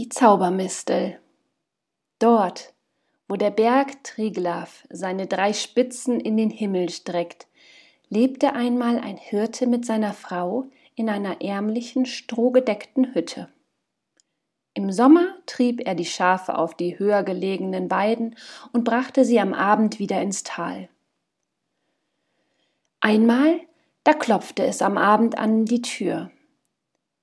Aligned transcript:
Die 0.00 0.08
Zaubermistel. 0.08 1.20
Dort, 2.18 2.72
wo 3.28 3.36
der 3.36 3.50
Berg 3.50 4.02
Triglav 4.02 4.86
seine 4.88 5.26
drei 5.26 5.52
Spitzen 5.52 6.20
in 6.20 6.38
den 6.38 6.48
Himmel 6.48 6.88
streckt, 6.88 7.48
lebte 8.08 8.54
einmal 8.54 8.98
ein 8.98 9.18
Hirte 9.18 9.66
mit 9.66 9.84
seiner 9.84 10.14
Frau 10.14 10.64
in 10.94 11.10
einer 11.10 11.42
ärmlichen, 11.42 12.06
strohgedeckten 12.06 13.14
Hütte. 13.14 13.50
Im 14.72 14.90
Sommer 14.90 15.34
trieb 15.44 15.86
er 15.86 15.94
die 15.94 16.06
Schafe 16.06 16.56
auf 16.56 16.74
die 16.74 16.98
höher 16.98 17.22
gelegenen 17.22 17.90
Weiden 17.90 18.36
und 18.72 18.84
brachte 18.84 19.26
sie 19.26 19.38
am 19.38 19.52
Abend 19.52 19.98
wieder 19.98 20.22
ins 20.22 20.44
Tal. 20.44 20.88
Einmal, 23.00 23.60
da 24.04 24.14
klopfte 24.14 24.64
es 24.64 24.80
am 24.80 24.96
Abend 24.96 25.36
an 25.36 25.66
die 25.66 25.82
Tür. 25.82 26.30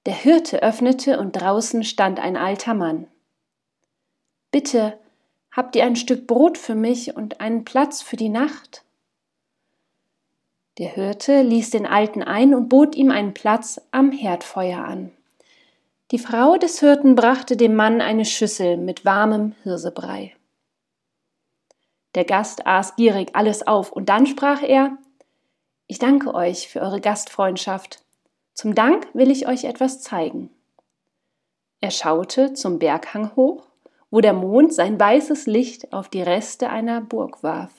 Der 0.08 0.16
Hirte 0.16 0.64
öffnete 0.64 1.20
und 1.20 1.34
draußen 1.34 1.84
stand 1.84 2.22
ein 2.22 2.38
alter 2.38 2.74
Mann. 2.74 3.08
Bitte, 4.52 4.98
habt 5.52 5.76
ihr 5.76 5.84
ein 5.84 5.98
Stück 5.98 6.28
Brot 6.28 6.58
für 6.58 6.76
mich 6.76 7.18
und 7.18 7.42
einen 7.42 7.66
Platz 7.66 8.02
für 8.02 8.16
die 8.16 8.30
Nacht? 8.30 8.86
Der 10.78 10.88
Hirte 10.88 11.42
ließ 11.42 11.72
den 11.72 11.86
Alten 11.86 12.24
ein 12.24 12.56
und 12.56 12.70
bot 12.70 12.96
ihm 12.96 13.12
einen 13.12 13.34
Platz 13.34 13.82
am 13.92 14.14
Herdfeuer 14.14 14.80
an. 14.80 15.12
Die 16.12 16.20
Frau 16.20 16.56
des 16.56 16.80
Hirten 16.80 17.16
brachte 17.16 17.58
dem 17.58 17.76
Mann 17.76 18.00
eine 18.00 18.24
Schüssel 18.24 18.78
mit 18.78 19.04
warmem 19.04 19.56
Hirsebrei. 19.64 20.38
Der 22.16 22.24
Gast 22.24 22.66
aß 22.66 22.96
gierig 22.96 23.36
alles 23.36 23.68
auf, 23.68 23.92
und 23.92 24.08
dann 24.08 24.26
sprach 24.26 24.62
er 24.62 24.98
Ich 25.86 26.00
danke 26.00 26.34
euch 26.34 26.70
für 26.70 26.80
eure 26.80 27.02
Gastfreundschaft. 27.02 28.07
Zum 28.58 28.74
Dank 28.74 29.08
will 29.14 29.30
ich 29.30 29.48
euch 29.48 29.66
etwas 29.66 30.02
zeigen. 30.02 30.50
Er 31.80 31.92
schaute 31.92 32.54
zum 32.54 32.80
Berghang 32.80 33.36
hoch, 33.36 33.68
wo 34.10 34.20
der 34.20 34.34
Mond 34.34 34.74
sein 34.74 35.00
weißes 35.00 35.46
Licht 35.46 35.94
auf 35.94 36.10
die 36.10 36.24
Reste 36.24 36.72
einer 36.72 37.00
Burg 37.02 37.44
warf. 37.44 37.72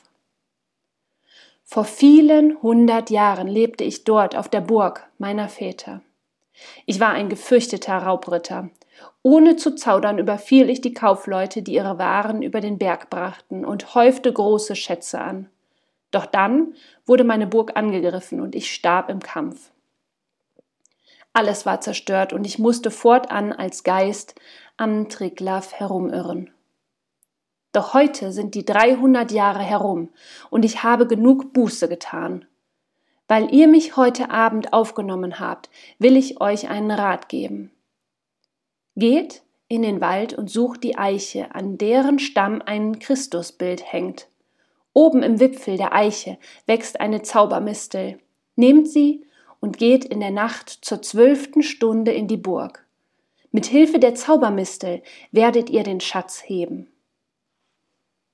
Vor 1.64 1.84
vielen 1.84 2.62
hundert 2.62 3.10
Jahren 3.10 3.48
lebte 3.48 3.82
ich 3.82 4.04
dort 4.04 4.36
auf 4.36 4.48
der 4.48 4.60
Burg 4.60 5.08
meiner 5.18 5.48
Väter. 5.48 6.00
Ich 6.86 7.00
war 7.00 7.10
ein 7.10 7.28
gefürchteter 7.28 7.96
Raubritter. 7.96 8.70
Ohne 9.24 9.56
zu 9.56 9.74
zaudern 9.74 10.18
überfiel 10.18 10.70
ich 10.70 10.80
die 10.80 10.94
Kaufleute, 10.94 11.62
die 11.62 11.74
ihre 11.74 11.98
Waren 11.98 12.40
über 12.40 12.60
den 12.60 12.78
Berg 12.78 13.10
brachten, 13.10 13.64
und 13.64 13.96
häufte 13.96 14.32
große 14.32 14.76
Schätze 14.76 15.20
an. 15.20 15.50
Doch 16.12 16.26
dann 16.26 16.74
wurde 17.04 17.24
meine 17.24 17.48
Burg 17.48 17.76
angegriffen 17.76 18.40
und 18.40 18.54
ich 18.54 18.72
starb 18.72 19.10
im 19.10 19.18
Kampf. 19.18 19.72
Alles 21.38 21.66
war 21.66 21.80
zerstört 21.80 22.32
und 22.32 22.44
ich 22.48 22.58
musste 22.58 22.90
fortan 22.90 23.52
als 23.52 23.84
Geist 23.84 24.34
am 24.76 25.08
Triglav 25.08 25.72
herumirren. 25.72 26.50
Doch 27.70 27.94
heute 27.94 28.32
sind 28.32 28.56
die 28.56 28.64
300 28.64 29.30
Jahre 29.30 29.62
herum 29.62 30.08
und 30.50 30.64
ich 30.64 30.82
habe 30.82 31.06
genug 31.06 31.52
Buße 31.52 31.88
getan. 31.88 32.44
Weil 33.28 33.54
ihr 33.54 33.68
mich 33.68 33.96
heute 33.96 34.30
Abend 34.30 34.72
aufgenommen 34.72 35.38
habt, 35.38 35.70
will 36.00 36.16
ich 36.16 36.40
euch 36.40 36.68
einen 36.70 36.90
Rat 36.90 37.28
geben. 37.28 37.70
Geht 38.96 39.44
in 39.68 39.82
den 39.82 40.00
Wald 40.00 40.34
und 40.34 40.50
sucht 40.50 40.82
die 40.82 40.98
Eiche, 40.98 41.54
an 41.54 41.78
deren 41.78 42.18
Stamm 42.18 42.62
ein 42.66 42.98
Christusbild 42.98 43.92
hängt. 43.92 44.26
Oben 44.92 45.22
im 45.22 45.38
Wipfel 45.38 45.76
der 45.76 45.94
Eiche 45.94 46.36
wächst 46.66 46.98
eine 46.98 47.22
Zaubermistel. 47.22 48.18
Nehmt 48.56 48.88
sie 48.88 49.24
und 49.60 49.78
geht 49.78 50.04
in 50.04 50.20
der 50.20 50.30
Nacht 50.30 50.70
zur 50.70 51.02
zwölften 51.02 51.62
Stunde 51.62 52.12
in 52.12 52.28
die 52.28 52.36
Burg. 52.36 52.86
Mit 53.50 53.66
Hilfe 53.66 53.98
der 53.98 54.14
Zaubermistel 54.14 55.02
werdet 55.32 55.70
ihr 55.70 55.82
den 55.82 56.00
Schatz 56.00 56.42
heben. 56.44 56.88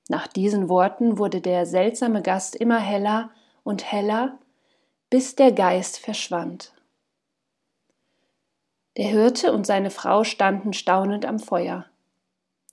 Nach 0.07 0.27
diesen 0.27 0.69
Worten 0.69 1.17
wurde 1.17 1.41
der 1.41 1.65
seltsame 1.65 2.21
Gast 2.21 2.55
immer 2.55 2.79
heller 2.79 3.31
und 3.63 3.91
heller, 3.91 4.37
bis 5.09 5.35
der 5.35 5.51
Geist 5.51 5.99
verschwand. 5.99 6.73
Der 8.97 9.07
Hirte 9.07 9.51
und 9.51 9.65
seine 9.65 9.89
Frau 9.89 10.23
standen 10.23 10.73
staunend 10.73 11.25
am 11.25 11.39
Feuer. 11.39 11.85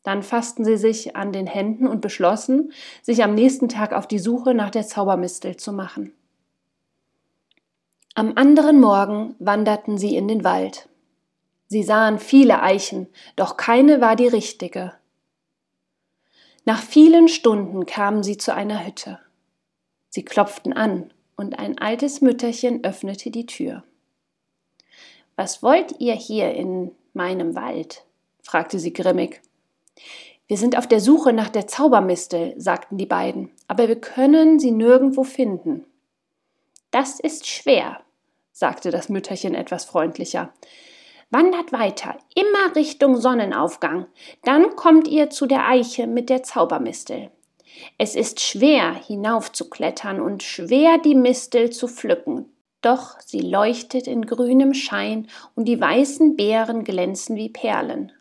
Dann 0.03 0.23
fassten 0.23 0.65
sie 0.65 0.77
sich 0.77 1.17
an 1.17 1.33
den 1.33 1.47
Händen 1.47 1.87
und 1.87 2.01
beschlossen, 2.01 2.73
sich 3.03 3.23
am 3.23 3.35
nächsten 3.35 3.69
Tag 3.69 3.93
auf 3.93 4.07
die 4.07 4.19
Suche 4.19 4.53
nach 4.53 4.71
der 4.71 4.87
Zaubermistel 4.87 5.57
zu 5.57 5.73
machen. 5.73 6.13
Am 8.15 8.35
anderen 8.37 8.79
Morgen 8.79 9.35
wanderten 9.39 9.97
sie 9.97 10.17
in 10.17 10.29
den 10.29 10.45
Wald. 10.45 10.91
Sie 11.69 11.83
sahen 11.83 12.19
viele 12.19 12.61
Eichen, 12.61 13.07
doch 13.37 13.57
keine 13.57 14.03
war 14.03 14.17
die 14.17 14.27
richtige. 14.27 14.93
Nach 16.67 16.83
vielen 16.83 17.29
Stunden 17.29 17.87
kamen 17.87 18.23
sie 18.23 18.37
zu 18.37 18.55
einer 18.55 18.87
Hütte. 18.87 19.19
Sie 20.11 20.25
klopften 20.25 20.75
an, 20.75 21.11
und 21.37 21.59
ein 21.59 21.79
altes 21.79 22.21
Mütterchen 22.21 22.85
öffnete 22.85 23.31
die 23.31 23.47
Tür. 23.47 23.83
Was 25.35 25.63
wollt 25.63 25.99
ihr 25.99 26.15
hier 26.15 26.53
in 26.53 26.93
meinem 27.15 27.55
Wald? 27.55 28.05
fragte 28.43 28.79
sie 28.79 28.93
grimmig. 28.93 29.41
Wir 30.47 30.59
sind 30.59 30.77
auf 30.77 30.87
der 30.87 31.01
Suche 31.01 31.33
nach 31.33 31.49
der 31.49 31.67
Zaubermistel, 31.67 32.53
sagten 32.59 32.99
die 32.99 33.07
beiden, 33.07 33.51
aber 33.69 33.89
wir 33.89 33.99
können 33.99 34.59
sie 34.59 34.71
nirgendwo 34.71 35.25
finden. 35.25 35.87
Das 36.93 37.19
ist 37.19 37.49
schwer, 37.49 38.01
sagte 38.53 38.91
das 38.91 39.09
Mütterchen 39.09 39.55
etwas 39.55 39.87
freundlicher. 39.87 40.53
Wandert 41.31 41.73
weiter, 41.73 42.19
immer 42.35 42.77
Richtung 42.77 43.17
Sonnenaufgang, 43.17 44.07
dann 44.45 44.77
kommt 44.77 45.09
ihr 45.09 45.31
zu 45.31 45.47
der 45.47 45.67
Eiche 45.67 46.07
mit 46.07 46.29
der 46.29 46.43
Zaubermistel. 46.43 47.31
Es 47.97 48.15
ist 48.15 48.41
schwer 48.41 48.93
hinaufzuklettern 48.93 50.21
und 50.21 50.43
schwer 50.43 50.99
die 50.99 51.15
Mistel 51.15 51.71
zu 51.71 51.89
pflücken, 51.89 52.53
doch 52.83 53.19
sie 53.21 53.41
leuchtet 53.41 54.07
in 54.07 54.27
grünem 54.27 54.75
Schein 54.75 55.29
und 55.55 55.65
die 55.65 55.81
weißen 55.81 56.37
Beeren 56.37 56.85
glänzen 56.85 57.37
wie 57.37 57.49
Perlen. 57.49 58.13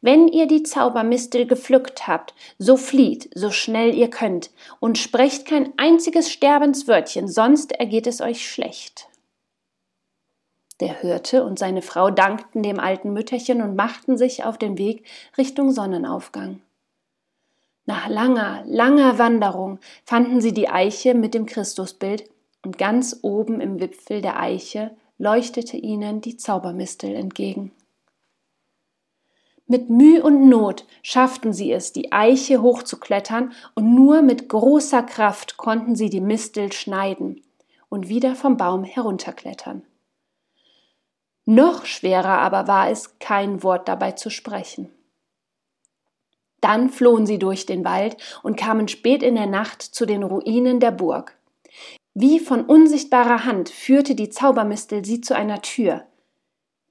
Wenn 0.00 0.28
ihr 0.28 0.46
die 0.46 0.62
Zaubermistel 0.62 1.46
gepflückt 1.46 2.06
habt, 2.06 2.34
so 2.58 2.76
flieht, 2.76 3.30
so 3.34 3.50
schnell 3.50 3.94
ihr 3.94 4.08
könnt, 4.08 4.50
und 4.80 4.98
sprecht 4.98 5.46
kein 5.46 5.72
einziges 5.76 6.30
Sterbenswörtchen, 6.30 7.28
sonst 7.28 7.72
ergeht 7.72 8.06
es 8.06 8.20
euch 8.20 8.48
schlecht. 8.48 9.08
Der 10.80 11.00
Hirte 11.00 11.44
und 11.44 11.58
seine 11.58 11.82
Frau 11.82 12.10
dankten 12.10 12.62
dem 12.62 12.78
alten 12.78 13.12
Mütterchen 13.12 13.62
und 13.62 13.76
machten 13.76 14.18
sich 14.18 14.44
auf 14.44 14.58
den 14.58 14.76
Weg 14.76 15.04
Richtung 15.38 15.72
Sonnenaufgang. 15.72 16.60
Nach 17.86 18.08
langer, 18.08 18.62
langer 18.66 19.18
Wanderung 19.18 19.78
fanden 20.04 20.40
sie 20.40 20.52
die 20.52 20.68
Eiche 20.68 21.14
mit 21.14 21.34
dem 21.34 21.46
Christusbild, 21.46 22.28
und 22.64 22.78
ganz 22.78 23.20
oben 23.22 23.60
im 23.60 23.80
Wipfel 23.80 24.20
der 24.20 24.40
Eiche 24.40 24.90
leuchtete 25.18 25.76
ihnen 25.76 26.20
die 26.20 26.36
Zaubermistel 26.36 27.14
entgegen. 27.14 27.70
Mit 29.68 29.90
Mühe 29.90 30.22
und 30.22 30.48
Not 30.48 30.86
schafften 31.02 31.52
sie 31.52 31.72
es, 31.72 31.92
die 31.92 32.12
Eiche 32.12 32.62
hochzuklettern, 32.62 33.52
und 33.74 33.94
nur 33.94 34.22
mit 34.22 34.48
großer 34.48 35.02
Kraft 35.02 35.56
konnten 35.56 35.96
sie 35.96 36.08
die 36.08 36.20
Mistel 36.20 36.72
schneiden 36.72 37.42
und 37.88 38.08
wieder 38.08 38.36
vom 38.36 38.56
Baum 38.56 38.84
herunterklettern. 38.84 39.82
Noch 41.46 41.84
schwerer 41.84 42.38
aber 42.38 42.68
war 42.68 42.90
es, 42.90 43.18
kein 43.18 43.62
Wort 43.62 43.88
dabei 43.88 44.12
zu 44.12 44.30
sprechen. 44.30 44.90
Dann 46.60 46.88
flohen 46.90 47.26
sie 47.26 47.38
durch 47.38 47.66
den 47.66 47.84
Wald 47.84 48.16
und 48.42 48.56
kamen 48.56 48.88
spät 48.88 49.22
in 49.22 49.34
der 49.34 49.46
Nacht 49.46 49.82
zu 49.82 50.06
den 50.06 50.22
Ruinen 50.22 50.80
der 50.80 50.90
Burg. 50.90 51.36
Wie 52.14 52.40
von 52.40 52.64
unsichtbarer 52.64 53.44
Hand 53.44 53.68
führte 53.68 54.14
die 54.14 54.30
Zaubermistel 54.30 55.04
sie 55.04 55.20
zu 55.20 55.36
einer 55.36 55.60
Tür, 55.62 56.04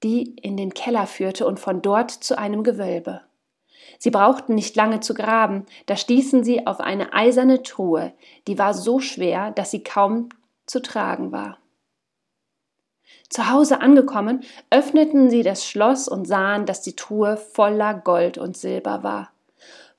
die 0.02 0.36
in 0.42 0.56
den 0.56 0.74
Keller 0.74 1.06
führte 1.06 1.46
und 1.46 1.60
von 1.60 1.82
dort 1.82 2.10
zu 2.10 2.38
einem 2.38 2.62
Gewölbe. 2.62 3.22
Sie 3.98 4.10
brauchten 4.10 4.54
nicht 4.54 4.76
lange 4.76 5.00
zu 5.00 5.14
graben, 5.14 5.64
da 5.86 5.96
stießen 5.96 6.44
sie 6.44 6.66
auf 6.66 6.80
eine 6.80 7.12
eiserne 7.12 7.62
Truhe, 7.62 8.12
die 8.46 8.58
war 8.58 8.74
so 8.74 9.00
schwer, 9.00 9.52
dass 9.52 9.70
sie 9.70 9.82
kaum 9.82 10.28
zu 10.66 10.82
tragen 10.82 11.32
war. 11.32 11.58
Zu 13.28 13.50
Hause 13.50 13.80
angekommen, 13.80 14.44
öffneten 14.70 15.30
sie 15.30 15.42
das 15.42 15.66
Schloss 15.66 16.08
und 16.08 16.26
sahen, 16.26 16.66
dass 16.66 16.82
die 16.82 16.96
Truhe 16.96 17.36
voller 17.36 17.94
Gold 17.94 18.38
und 18.38 18.56
Silber 18.56 19.02
war. 19.02 19.30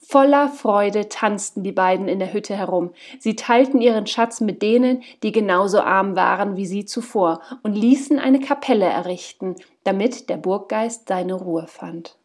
Voller 0.10 0.48
Freude 0.48 1.10
tanzten 1.10 1.64
die 1.64 1.74
beiden 1.74 2.08
in 2.08 2.20
der 2.20 2.32
Hütte 2.32 2.56
herum. 2.56 2.94
Sie 3.20 3.36
teilten 3.36 3.82
ihren 3.82 4.08
Schatz 4.08 4.40
mit 4.40 4.62
denen, 4.62 5.04
die 5.22 5.34
genauso 5.34 5.82
arm 5.82 6.16
waren 6.16 6.56
wie 6.56 6.66
sie 6.66 6.86
zuvor, 6.86 7.42
und 7.62 7.74
ließen 7.74 8.18
eine 8.18 8.40
Kapelle 8.40 8.86
errichten, 8.86 9.58
damit 9.84 10.30
der 10.30 10.38
Burggeist 10.38 11.10
seine 11.10 11.34
Ruhe 11.34 11.68
fand. 11.68 12.18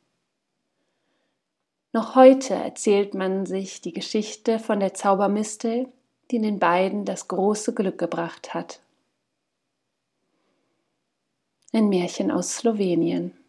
Noch 1.93 2.14
heute 2.14 2.55
erzählt 2.55 3.14
man 3.14 3.46
sich 3.46 3.81
die 3.81 3.93
Geschichte 3.93 4.61
von 4.61 4.78
der 4.78 4.94
Zaubermistel, 4.94 5.88
die 6.31 6.40
den 6.40 6.61
beiden 6.61 7.05
das 7.05 7.26
große 7.26 7.75
Glück 7.75 7.99
gebracht 7.99 8.55
hat. 8.55 8.78
Ein 11.73 11.88
Märchen 11.88 12.31
aus 12.31 12.58
Slowenien. 12.58 13.42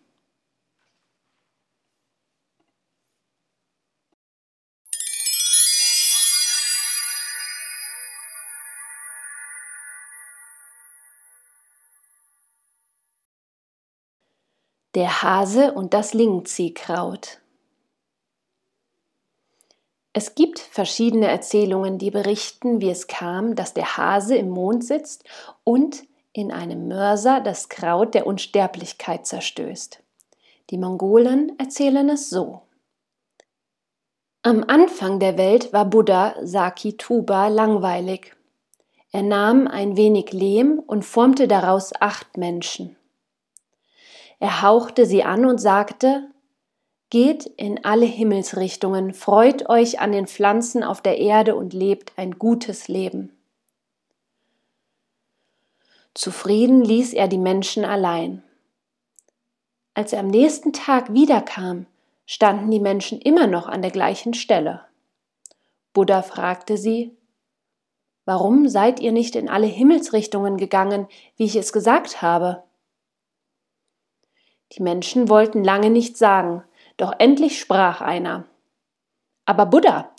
Der 14.96 15.24
Hase 15.24 15.74
und 15.74 15.96
das 15.96 16.14
Lingziehkraut. 16.14 17.40
Es 20.14 20.36
gibt 20.36 20.60
verschiedene 20.60 21.26
Erzählungen, 21.28 21.98
die 21.98 22.12
berichten, 22.12 22.80
wie 22.80 22.92
es 22.92 23.08
kam, 23.08 23.56
dass 23.56 23.74
der 23.74 23.98
Hase 23.98 24.36
im 24.36 24.50
Mond 24.50 24.84
sitzt 24.84 25.24
und 25.64 26.04
in 26.32 26.52
einem 26.52 26.88
Mörser 26.88 27.42
das 27.42 27.70
Kraut 27.70 28.14
der 28.14 28.28
Unsterblichkeit 28.28 29.26
zerstößt. 29.26 30.04
Die 30.70 30.78
Mongolen 30.78 31.58
erzählen 31.58 32.10
es 32.10 32.30
so. 32.30 32.62
Am 34.44 34.64
Anfang 34.68 35.20
der 35.20 35.40
Welt 35.40 35.74
war 35.74 35.86
Buddha 35.86 36.36
Saki 36.44 36.98
Tuba 36.98 37.48
langweilig. 37.48 38.36
Er 39.12 39.24
nahm 39.24 39.68
ein 39.68 39.98
wenig 39.98 40.34
Lehm 40.34 40.78
und 40.86 41.04
formte 41.04 41.48
daraus 41.48 41.94
acht 42.00 42.38
Menschen. 42.38 42.96
Er 44.40 44.62
hauchte 44.62 45.06
sie 45.06 45.24
an 45.24 45.46
und 45.46 45.60
sagte, 45.60 46.30
Geht 47.10 47.46
in 47.46 47.86
alle 47.86 48.08
Himmelsrichtungen, 48.08 49.14
freut 49.14 49.70
euch 49.70 50.00
an 50.00 50.12
den 50.12 50.26
Pflanzen 50.26 50.84
auf 50.84 51.00
der 51.00 51.20
Erde 51.20 51.56
und 51.56 51.72
lebt 51.72 52.12
ein 52.18 52.40
gutes 52.40 52.88
Leben. 52.88 53.32
Zufrieden 56.16 56.84
ließ 56.84 57.14
er 57.14 57.28
die 57.28 57.38
Menschen 57.38 57.86
allein. 57.86 58.44
Als 59.94 60.12
er 60.12 60.22
am 60.22 60.28
nächsten 60.28 60.74
Tag 60.74 61.14
wiederkam, 61.14 61.86
standen 62.26 62.72
die 62.72 62.80
Menschen 62.80 63.22
immer 63.22 63.46
noch 63.46 63.68
an 63.68 63.84
der 63.84 63.92
gleichen 63.92 64.34
Stelle. 64.34 64.82
Buddha 65.94 66.24
fragte 66.24 66.78
sie, 66.78 67.16
Warum 68.26 68.70
seid 68.70 69.00
ihr 69.00 69.12
nicht 69.12 69.36
in 69.36 69.50
alle 69.50 69.68
Himmelsrichtungen 69.68 70.58
gegangen, 70.58 71.08
wie 71.36 71.44
ich 71.44 71.56
es 71.56 71.74
gesagt 71.74 72.22
habe? 72.22 72.64
Die 74.76 74.82
Menschen 74.82 75.30
wollten 75.30 75.64
lange 75.64 75.90
nichts 75.90 76.20
sagen, 76.20 76.64
doch 76.98 77.14
endlich 77.20 77.60
sprach 77.60 78.02
einer. 78.02 78.46
Aber 79.46 79.66
Buddha, 79.66 80.10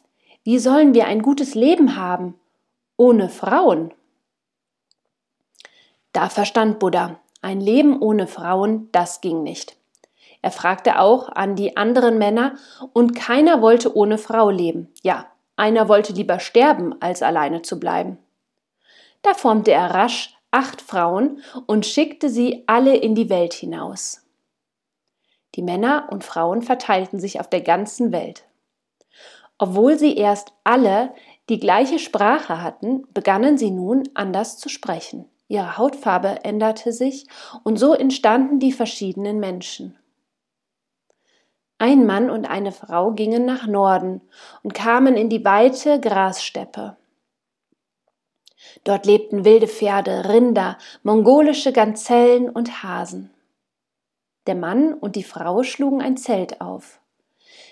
wie 0.45 0.59
sollen 0.59 0.95
wir 0.95 1.06
ein 1.06 1.23
gutes 1.23 1.55
Leben 1.55 1.97
haben 1.97 2.39
ohne 2.97 3.29
Frauen? 3.29 3.93
Da 6.12 6.29
verstand 6.29 6.79
Buddha, 6.79 7.19
ein 7.43 7.61
Leben 7.61 8.01
ohne 8.01 8.27
Frauen, 8.27 8.89
das 8.93 9.21
ging 9.21 9.43
nicht. 9.43 9.77
Er 10.43 10.51
fragte 10.51 11.01
auch 11.01 11.31
an 11.31 11.56
die 11.56 11.77
anderen 11.77 12.19
Männer, 12.19 12.55
und 12.93 13.17
keiner 13.17 13.62
wollte 13.62 13.97
ohne 13.97 14.19
Frau 14.19 14.51
leben. 14.51 14.93
Ja, 15.03 15.27
einer 15.56 15.89
wollte 15.89 16.12
lieber 16.12 16.39
sterben, 16.39 17.01
als 17.01 17.23
alleine 17.23 17.62
zu 17.62 17.81
bleiben. 17.81 18.19
Da 19.23 19.35
formte 19.35 19.73
er 19.73 19.91
rasch 19.93 20.37
acht 20.51 20.83
Frauen 20.83 21.43
und 21.67 21.87
schickte 21.87 22.29
sie 22.29 22.62
alle 22.67 22.95
in 22.95 23.15
die 23.15 23.31
Welt 23.31 23.55
hinaus. 23.55 24.24
Die 25.55 25.62
Männer 25.62 26.09
und 26.11 26.25
Frauen 26.25 26.62
verteilten 26.62 27.21
sich 27.21 27.41
auf 27.41 27.49
der 27.49 27.61
ganzen 27.61 28.12
Welt. 28.12 28.45
Obwohl 29.59 29.99
sie 29.99 30.17
erst 30.17 30.53
alle 30.65 31.15
die 31.49 31.61
gleiche 31.61 31.99
Sprache 31.99 32.62
hatten, 32.62 33.06
begannen 33.12 33.56
sie 33.56 33.71
nun 33.71 34.09
anders 34.15 34.59
zu 34.59 34.69
sprechen. 34.69 35.27
Ihre 35.47 35.79
Hautfarbe 35.79 36.45
änderte 36.45 36.93
sich 36.93 37.27
und 37.62 37.79
so 37.79 37.93
entstanden 37.93 38.59
die 38.59 38.73
verschiedenen 38.73 39.39
Menschen. 39.39 39.97
Ein 41.79 42.06
Mann 42.06 42.31
und 42.31 42.47
eine 42.47 42.73
Frau 42.73 43.12
gingen 43.12 43.45
nach 43.45 43.67
Norden 43.67 44.23
und 44.62 44.75
kamen 44.75 45.17
in 45.17 45.29
die 45.29 45.45
weite 45.45 46.01
Grassteppe. 46.01 46.97
Dort 48.85 49.06
lebten 49.06 49.45
wilde 49.45 49.69
Pferde, 49.69 50.29
Rinder, 50.29 50.79
mongolische 51.03 51.73
Gazellen 51.73 52.49
und 52.49 52.83
Hasen. 52.83 53.33
Der 54.46 54.55
Mann 54.55 54.94
und 54.94 55.17
die 55.17 55.25
Frau 55.25 55.62
schlugen 55.62 56.02
ein 56.02 56.17
Zelt 56.17 56.61
auf. 56.61 57.00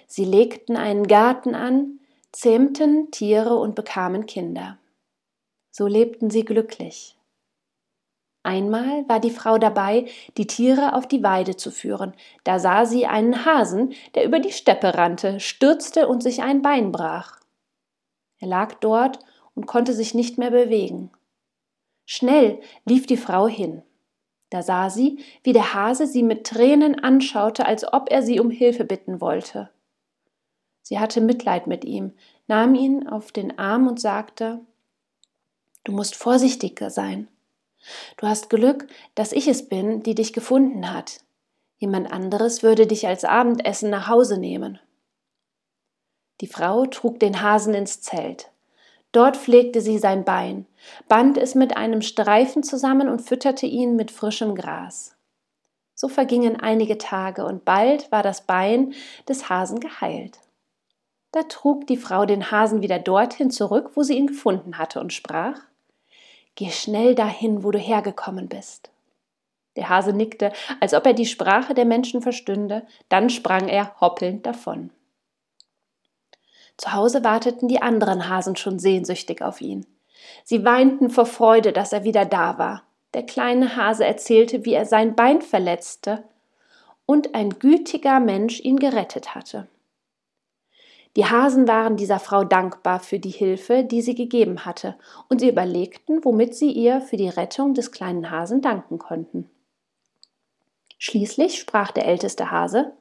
Sie 0.07 0.25
legten 0.25 0.77
einen 0.77 1.07
Garten 1.07 1.55
an, 1.55 2.01
zähmten 2.33 3.11
Tiere 3.11 3.57
und 3.57 3.75
bekamen 3.75 4.27
Kinder. 4.27 4.79
So 5.71 5.87
lebten 5.87 6.31
sie 6.31 6.45
glücklich. 6.45 7.17
Einmal 8.43 9.09
war 9.09 9.21
die 9.21 9.31
Frau 9.31 9.57
dabei, 9.59 10.07
die 10.37 10.47
Tiere 10.47 10.95
auf 10.95 11.07
die 11.07 11.23
Weide 11.23 11.57
zu 11.57 11.71
führen. 11.71 12.13
Da 12.43 12.59
sah 12.59 12.87
sie 12.87 13.07
einen 13.07 13.45
Hasen, 13.45 13.95
der 14.15 14.25
über 14.25 14.41
die 14.41 14.53
Steppe 14.53 14.95
rannte, 14.97 15.39
stürzte 15.39 16.09
und 16.09 16.23
sich 16.23 16.43
ein 16.43 16.61
Bein 16.61 16.91
brach. 16.91 17.39
Er 18.41 18.49
lag 18.49 18.75
dort 18.75 19.21
und 19.55 19.67
konnte 19.67 19.93
sich 19.93 20.15
nicht 20.15 20.39
mehr 20.39 20.51
bewegen. 20.51 21.11
Schnell 22.05 22.61
lief 22.85 23.07
die 23.07 23.17
Frau 23.17 23.47
hin. 23.47 23.83
Da 24.53 24.63
sah 24.63 24.91
sie, 24.91 25.19
wie 25.45 25.55
der 25.55 25.73
Hase 25.73 26.07
sie 26.07 26.23
mit 26.23 26.47
Tränen 26.47 27.03
anschaute, 27.03 27.65
als 27.65 27.91
ob 27.91 28.11
er 28.11 28.23
sie 28.23 28.39
um 28.39 28.51
Hilfe 28.51 28.85
bitten 28.85 29.19
wollte. 29.23 29.71
Sie 30.83 30.99
hatte 30.99 31.23
Mitleid 31.23 31.67
mit 31.67 31.87
ihm, 31.87 32.13
nahm 32.49 32.75
ihn 32.75 33.09
auf 33.09 33.33
den 33.33 33.59
Arm 33.59 33.89
und 33.89 33.99
sagte 33.99 34.61
Du 35.85 35.93
musst 35.93 36.17
vorsichtiger 36.17 36.91
sein. 36.91 37.29
Du 38.19 38.27
hast 38.27 38.51
Glück, 38.51 38.89
dass 39.15 39.33
ich 39.33 39.49
es 39.49 39.71
bin, 39.71 40.03
die 40.03 40.15
dich 40.15 40.35
gefunden 40.35 40.93
hat. 40.93 41.21
Jemand 41.79 42.13
anderes 42.13 42.63
würde 42.63 42.87
dich 42.87 43.07
als 43.07 43.25
Abendessen 43.25 43.89
nach 43.89 44.07
Hause 44.07 44.37
nehmen. 44.37 44.79
Die 46.43 46.47
Frau 46.47 46.85
trug 46.85 47.19
den 47.21 47.41
Hasen 47.41 47.73
ins 47.73 48.03
Zelt. 48.03 48.52
Dort 49.13 49.37
pflegte 49.37 49.83
sie 49.83 49.99
sein 49.99 50.25
Bein, 50.25 50.67
band 51.07 51.37
es 51.37 51.55
mit 51.55 51.77
einem 51.77 52.01
Streifen 52.01 52.63
zusammen 52.63 53.09
und 53.09 53.21
fütterte 53.21 53.67
ihn 53.67 53.95
mit 53.95 54.11
frischem 54.11 54.55
Gras. 54.55 55.15
So 55.95 56.09
vergingen 56.09 56.59
einige 56.59 56.99
Tage 56.99 57.45
und 57.45 57.65
bald 57.65 58.11
war 58.11 58.23
das 58.23 58.47
Bein 58.47 58.95
des 59.29 59.49
Hasen 59.51 59.81
geheilt. 59.81 60.41
Da 61.31 61.45
trug 61.45 61.87
die 61.87 61.97
Frau 61.97 62.27
den 62.27 62.51
Hasen 62.51 62.83
wieder 62.83 62.99
dorthin 62.99 63.51
zurück, 63.51 63.93
wo 63.95 64.03
sie 64.03 64.17
ihn 64.17 64.27
gefunden 64.27 64.79
hatte, 64.79 65.01
und 65.01 65.13
sprach 65.13 65.61
Geh 66.55 66.71
schnell 66.71 67.15
dahin, 67.15 67.65
wo 67.65 67.71
du 67.71 67.79
hergekommen 67.79 68.49
bist. 68.49 68.91
Der 69.77 69.89
Hase 69.89 70.13
nickte, 70.13 70.53
als 70.81 70.93
ob 70.93 71.07
er 71.07 71.15
die 71.15 71.25
Sprache 71.25 71.73
der 71.73 71.87
Menschen 71.87 72.21
verstünde, 72.21 72.87
dann 73.09 73.31
sprang 73.31 73.69
er 73.69 73.99
hoppelnd 74.01 74.45
davon. 74.45 74.91
Zu 76.77 76.93
Hause 76.93 77.23
warteten 77.25 77.69
die 77.69 77.83
anderen 77.83 78.29
Hasen 78.29 78.57
schon 78.57 78.79
sehnsüchtig 78.79 79.43
auf 79.43 79.61
ihn. 79.61 79.87
Sie 80.45 80.65
weinten 80.65 81.11
vor 81.11 81.27
Freude, 81.27 81.73
dass 81.73 81.93
er 81.93 82.05
wieder 82.05 82.25
da 82.25 82.59
war. 82.59 82.83
Der 83.15 83.25
kleine 83.25 83.77
Hase 83.77 84.05
erzählte, 84.05 84.65
wie 84.65 84.75
er 84.75 84.87
sein 84.87 85.15
Bein 85.15 85.43
verletzte 85.43 86.25
und 87.07 87.35
ein 87.35 87.51
gütiger 87.59 88.21
Mensch 88.21 88.61
ihn 88.61 88.79
gerettet 88.79 89.35
hatte. 89.35 89.69
Die 91.17 91.27
Hasen 91.27 91.69
waren 91.69 91.97
dieser 91.97 92.19
Frau 92.19 92.43
dankbar 92.43 93.01
für 93.01 93.19
die 93.19 93.31
Hilfe, 93.31 93.85
die 93.85 94.01
sie 94.01 94.15
gegeben 94.15 94.65
hatte, 94.65 94.95
und 95.29 95.41
sie 95.41 95.51
überlegten, 95.51 96.25
womit 96.25 96.55
sie 96.55 96.73
ihr 96.73 97.03
für 97.03 97.19
die 97.19 97.29
Rettung 97.29 97.75
des 97.75 97.93
kleinen 97.93 98.31
Hasen 98.31 98.63
danken 98.63 98.99
konnten. 98.99 99.51
Schließlich 100.97 101.59
sprach 101.59 101.91
der 101.91 102.07
älteste 102.07 102.51
Hase 102.51 102.93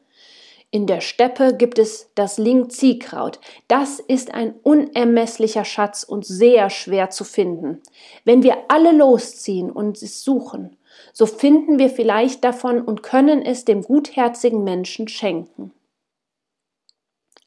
in 0.73 0.87
der 0.87 1.01
Steppe 1.01 1.53
gibt 1.55 1.77
es 1.77 2.09
das 2.15 2.37
Lingziehkraut. 2.37 3.41
Das 3.67 3.99
ist 3.99 4.33
ein 4.33 4.55
unermesslicher 4.63 5.65
Schatz 5.65 6.03
und 6.03 6.25
sehr 6.25 6.69
schwer 6.69 7.09
zu 7.09 7.25
finden. 7.25 7.81
Wenn 8.23 8.41
wir 8.41 8.55
alle 8.69 8.93
losziehen 8.93 9.69
und 9.69 10.01
es 10.01 10.23
suchen, 10.23 10.77
so 11.11 11.25
finden 11.25 11.77
wir 11.77 11.89
vielleicht 11.89 12.45
davon 12.45 12.81
und 12.81 13.03
können 13.03 13.41
es 13.41 13.65
dem 13.65 13.81
gutherzigen 13.81 14.63
Menschen 14.63 15.09
schenken. 15.09 15.73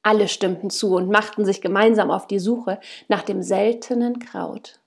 Alle 0.02 0.28
stimmten 0.28 0.68
zu 0.68 0.94
und 0.94 1.08
machten 1.08 1.46
sich 1.46 1.62
gemeinsam 1.62 2.10
auf 2.10 2.26
die 2.26 2.38
Suche 2.38 2.78
nach 3.08 3.22
dem 3.22 3.42
seltenen 3.42 4.18
Kraut. 4.18 4.80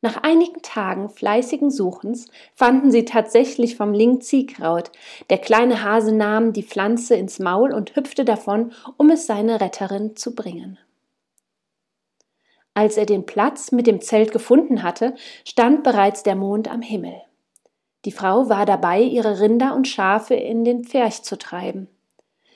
Nach 0.00 0.22
einigen 0.22 0.62
Tagen 0.62 1.08
fleißigen 1.08 1.70
Suchens 1.70 2.28
fanden 2.54 2.92
sie 2.92 3.04
tatsächlich 3.04 3.76
vom 3.76 3.92
Lingziehkraut. 3.92 4.92
Der 5.28 5.38
kleine 5.38 5.82
Hase 5.82 6.14
nahm 6.14 6.52
die 6.52 6.62
Pflanze 6.62 7.16
ins 7.16 7.40
Maul 7.40 7.72
und 7.72 7.96
hüpfte 7.96 8.24
davon, 8.24 8.72
um 8.96 9.10
es 9.10 9.26
seiner 9.26 9.60
Retterin 9.60 10.14
zu 10.14 10.36
bringen. 10.36 10.78
Als 12.74 12.96
er 12.96 13.06
den 13.06 13.26
Platz 13.26 13.72
mit 13.72 13.88
dem 13.88 14.00
Zelt 14.00 14.30
gefunden 14.30 14.84
hatte, 14.84 15.16
stand 15.44 15.82
bereits 15.82 16.22
der 16.22 16.36
Mond 16.36 16.70
am 16.70 16.80
Himmel. 16.80 17.20
Die 18.04 18.12
Frau 18.12 18.48
war 18.48 18.66
dabei, 18.66 19.00
ihre 19.02 19.40
Rinder 19.40 19.74
und 19.74 19.88
Schafe 19.88 20.34
in 20.34 20.64
den 20.64 20.84
Pferch 20.84 21.24
zu 21.24 21.36
treiben. 21.36 21.88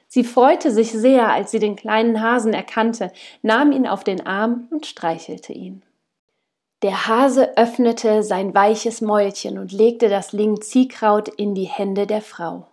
Sie 0.07 0.23
freute 0.23 0.71
sich 0.71 0.93
sehr, 0.93 1.33
als 1.33 1.51
sie 1.51 1.59
den 1.59 1.75
kleinen 1.75 2.21
Hasen 2.21 2.53
erkannte, 2.53 3.11
nahm 3.43 3.73
ihn 3.73 3.89
auf 3.89 4.05
den 4.05 4.25
Arm 4.25 4.69
und 4.71 4.87
streichelte 4.87 5.53
ihn. 5.53 5.83
Der 6.83 7.07
Hase 7.07 7.57
öffnete 7.57 8.25
sein 8.25 8.55
weiches 8.55 9.01
Mäulchen 9.01 9.59
und 9.59 9.71
legte 9.71 10.09
das 10.09 10.33
Lingziehkraut 10.33 11.29
in 11.29 11.55
die 11.55 11.65
Hände 11.65 12.09
der 12.09 12.23
Frau. 12.23 12.67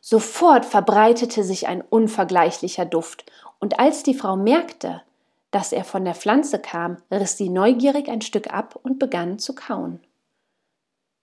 Sofort 0.00 0.66
verbreitete 0.66 1.42
sich 1.42 1.68
ein 1.68 1.80
unvergleichlicher 1.82 2.84
Duft, 2.84 3.24
und 3.60 3.80
als 3.80 4.02
die 4.02 4.14
Frau 4.14 4.36
merkte, 4.36 5.02
dass 5.50 5.72
er 5.72 5.84
von 5.84 6.04
der 6.04 6.14
Pflanze 6.14 6.58
kam, 6.58 6.98
riss 7.10 7.36
sie 7.36 7.48
neugierig 7.48 8.08
ein 8.08 8.20
Stück 8.20 8.52
ab 8.52 8.78
und 8.82 8.98
begann 8.98 9.38
zu 9.38 9.54
kauen. 9.54 10.00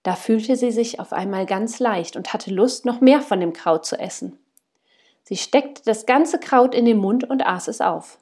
Da 0.02 0.14
fühlte 0.14 0.56
sie 0.56 0.72
sich 0.72 1.00
auf 1.00 1.12
einmal 1.12 1.46
ganz 1.46 1.78
leicht 1.78 2.16
und 2.16 2.32
hatte 2.32 2.52
Lust, 2.52 2.84
noch 2.84 3.00
mehr 3.00 3.22
von 3.22 3.40
dem 3.40 3.52
Kraut 3.52 3.86
zu 3.86 3.98
essen. 3.98 4.38
Sie 5.22 5.36
steckte 5.36 5.82
das 5.84 6.04
ganze 6.04 6.38
Kraut 6.38 6.74
in 6.74 6.84
den 6.84 6.98
Mund 6.98 7.28
und 7.28 7.46
aß 7.46 7.68
es 7.68 7.80
auf. 7.80 8.18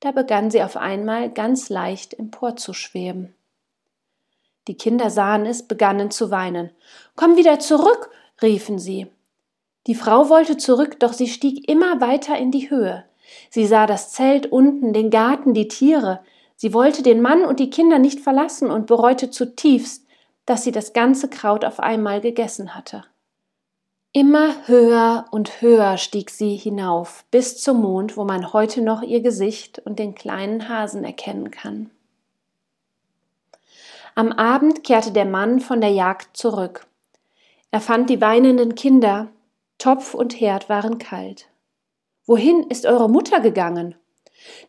Da 0.00 0.12
begann 0.12 0.50
sie 0.50 0.62
auf 0.62 0.76
einmal 0.76 1.30
ganz 1.30 1.68
leicht 1.68 2.14
emporzuschweben. 2.14 3.34
Die 4.68 4.76
Kinder 4.76 5.10
sahen 5.10 5.46
es, 5.46 5.66
begannen 5.66 6.10
zu 6.10 6.30
weinen. 6.30 6.70
Komm 7.16 7.36
wieder 7.36 7.58
zurück, 7.58 8.10
riefen 8.42 8.78
sie. 8.78 9.06
Die 9.86 9.94
Frau 9.94 10.28
wollte 10.28 10.58
zurück, 10.58 11.00
doch 11.00 11.14
sie 11.14 11.26
stieg 11.26 11.68
immer 11.68 12.00
weiter 12.00 12.36
in 12.36 12.50
die 12.50 12.70
Höhe. 12.70 13.04
Sie 13.50 13.66
sah 13.66 13.86
das 13.86 14.12
Zelt 14.12 14.46
unten, 14.46 14.92
den 14.92 15.10
Garten, 15.10 15.54
die 15.54 15.68
Tiere. 15.68 16.20
Sie 16.56 16.74
wollte 16.74 17.02
den 17.02 17.22
Mann 17.22 17.44
und 17.44 17.58
die 17.58 17.70
Kinder 17.70 17.98
nicht 17.98 18.20
verlassen 18.20 18.70
und 18.70 18.86
bereute 18.86 19.30
zutiefst, 19.30 20.06
dass 20.44 20.64
sie 20.64 20.72
das 20.72 20.92
ganze 20.92 21.28
Kraut 21.28 21.64
auf 21.64 21.80
einmal 21.80 22.20
gegessen 22.20 22.74
hatte. 22.74 23.04
Immer 24.12 24.66
höher 24.66 25.26
und 25.30 25.60
höher 25.60 25.98
stieg 25.98 26.30
sie 26.30 26.56
hinauf, 26.56 27.26
bis 27.30 27.60
zum 27.60 27.82
Mond, 27.82 28.16
wo 28.16 28.24
man 28.24 28.54
heute 28.54 28.80
noch 28.80 29.02
ihr 29.02 29.20
Gesicht 29.20 29.80
und 29.80 29.98
den 29.98 30.14
kleinen 30.14 30.68
Hasen 30.70 31.04
erkennen 31.04 31.50
kann. 31.50 31.90
Am 34.14 34.32
Abend 34.32 34.82
kehrte 34.82 35.12
der 35.12 35.26
Mann 35.26 35.60
von 35.60 35.82
der 35.82 35.90
Jagd 35.90 36.36
zurück. 36.36 36.86
Er 37.70 37.80
fand 37.80 38.08
die 38.08 38.20
weinenden 38.20 38.74
Kinder, 38.74 39.28
Topf 39.76 40.14
und 40.14 40.40
Herd 40.40 40.70
waren 40.70 40.98
kalt. 40.98 41.48
Wohin 42.26 42.64
ist 42.64 42.86
eure 42.86 43.10
Mutter 43.10 43.40
gegangen? 43.40 43.94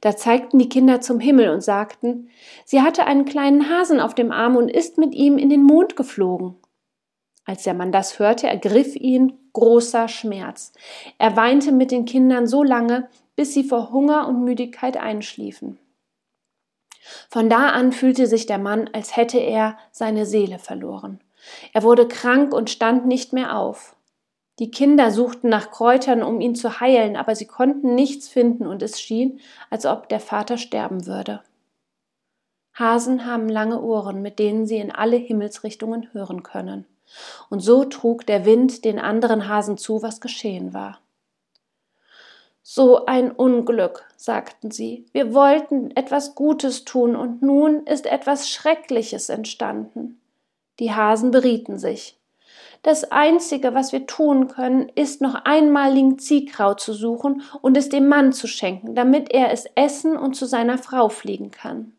Da 0.01 0.17
zeigten 0.17 0.59
die 0.59 0.69
Kinder 0.69 0.99
zum 0.99 1.19
Himmel 1.21 1.49
und 1.49 1.61
sagten, 1.61 2.29
sie 2.65 2.81
hatte 2.81 3.05
einen 3.05 3.23
kleinen 3.23 3.69
Hasen 3.69 4.01
auf 4.01 4.13
dem 4.13 4.33
Arm 4.33 4.57
und 4.57 4.69
ist 4.69 4.97
mit 4.97 5.15
ihm 5.15 5.37
in 5.37 5.49
den 5.49 5.63
Mond 5.63 5.95
geflogen. 5.95 6.55
Als 7.49 7.63
der 7.63 7.73
Mann 7.73 7.91
das 7.91 8.19
hörte, 8.19 8.45
ergriff 8.45 8.95
ihn 8.95 9.33
großer 9.53 10.07
Schmerz. 10.07 10.71
Er 11.17 11.35
weinte 11.35 11.71
mit 11.71 11.89
den 11.89 12.05
Kindern 12.05 12.45
so 12.45 12.61
lange, 12.61 13.09
bis 13.35 13.55
sie 13.55 13.63
vor 13.63 13.89
Hunger 13.91 14.27
und 14.27 14.43
Müdigkeit 14.43 14.97
einschliefen. 14.97 15.79
Von 17.27 17.49
da 17.49 17.69
an 17.69 17.91
fühlte 17.91 18.27
sich 18.27 18.45
der 18.45 18.59
Mann, 18.59 18.87
als 18.93 19.17
hätte 19.17 19.39
er 19.39 19.79
seine 19.91 20.27
Seele 20.27 20.59
verloren. 20.59 21.21
Er 21.73 21.81
wurde 21.81 22.07
krank 22.07 22.53
und 22.53 22.69
stand 22.69 23.07
nicht 23.07 23.33
mehr 23.33 23.57
auf. 23.57 23.95
Die 24.59 24.69
Kinder 24.69 25.09
suchten 25.09 25.49
nach 25.49 25.71
Kräutern, 25.71 26.21
um 26.21 26.41
ihn 26.41 26.53
zu 26.53 26.79
heilen, 26.79 27.15
aber 27.15 27.33
sie 27.35 27.47
konnten 27.47 27.95
nichts 27.95 28.27
finden 28.27 28.67
und 28.67 28.83
es 28.83 29.01
schien, 29.01 29.39
als 29.71 29.87
ob 29.87 30.07
der 30.07 30.19
Vater 30.19 30.59
sterben 30.59 31.07
würde. 31.07 31.41
Hasen 32.75 33.25
haben 33.25 33.49
lange 33.49 33.81
Ohren, 33.81 34.21
mit 34.21 34.37
denen 34.37 34.67
sie 34.67 34.77
in 34.77 34.91
alle 34.91 35.17
Himmelsrichtungen 35.17 36.13
hören 36.13 36.43
können 36.43 36.85
und 37.49 37.59
so 37.59 37.85
trug 37.85 38.25
der 38.25 38.45
Wind 38.45 38.85
den 38.85 38.99
anderen 38.99 39.47
Hasen 39.47 39.77
zu, 39.77 40.01
was 40.01 40.21
geschehen 40.21 40.73
war. 40.73 40.99
So 42.61 43.05
ein 43.05 43.31
Unglück, 43.31 44.05
sagten 44.15 44.69
sie, 44.69 45.07
wir 45.11 45.33
wollten 45.33 45.91
etwas 45.95 46.35
Gutes 46.35 46.85
tun, 46.85 47.15
und 47.15 47.41
nun 47.41 47.85
ist 47.87 48.05
etwas 48.05 48.49
Schreckliches 48.49 49.29
entstanden. 49.29 50.21
Die 50.79 50.93
Hasen 50.93 51.31
berieten 51.31 51.79
sich. 51.79 52.19
Das 52.83 53.11
Einzige, 53.11 53.73
was 53.73 53.91
wir 53.91 54.05
tun 54.05 54.47
können, 54.47 54.89
ist 54.89 55.19
noch 55.19 55.35
einmal 55.45 55.91
Lingziehkraut 55.91 56.79
zu 56.79 56.93
suchen 56.93 57.41
und 57.61 57.75
es 57.75 57.89
dem 57.89 58.07
Mann 58.07 58.31
zu 58.33 58.47
schenken, 58.47 58.95
damit 58.95 59.31
er 59.31 59.51
es 59.51 59.65
essen 59.75 60.15
und 60.15 60.35
zu 60.35 60.45
seiner 60.45 60.77
Frau 60.77 61.09
fliegen 61.09 61.51
kann. 61.51 61.93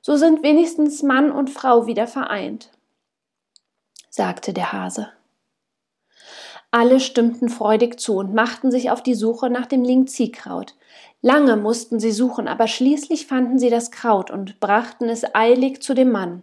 So 0.00 0.16
sind 0.16 0.42
wenigstens 0.42 1.02
Mann 1.02 1.30
und 1.30 1.50
Frau 1.50 1.86
wieder 1.86 2.06
vereint 2.06 2.70
sagte 4.12 4.52
der 4.52 4.72
Hase. 4.72 5.08
Alle 6.70 7.00
stimmten 7.00 7.48
freudig 7.48 7.98
zu 7.98 8.18
und 8.18 8.34
machten 8.34 8.70
sich 8.70 8.90
auf 8.90 9.02
die 9.02 9.14
Suche 9.14 9.48
nach 9.48 9.64
dem 9.64 9.82
Lingziehkraut. 9.82 10.74
Lange 11.22 11.56
mussten 11.56 11.98
sie 11.98 12.12
suchen, 12.12 12.46
aber 12.46 12.66
schließlich 12.66 13.26
fanden 13.26 13.58
sie 13.58 13.70
das 13.70 13.90
Kraut 13.90 14.30
und 14.30 14.60
brachten 14.60 15.08
es 15.08 15.34
eilig 15.34 15.82
zu 15.82 15.94
dem 15.94 16.12
Mann. 16.12 16.42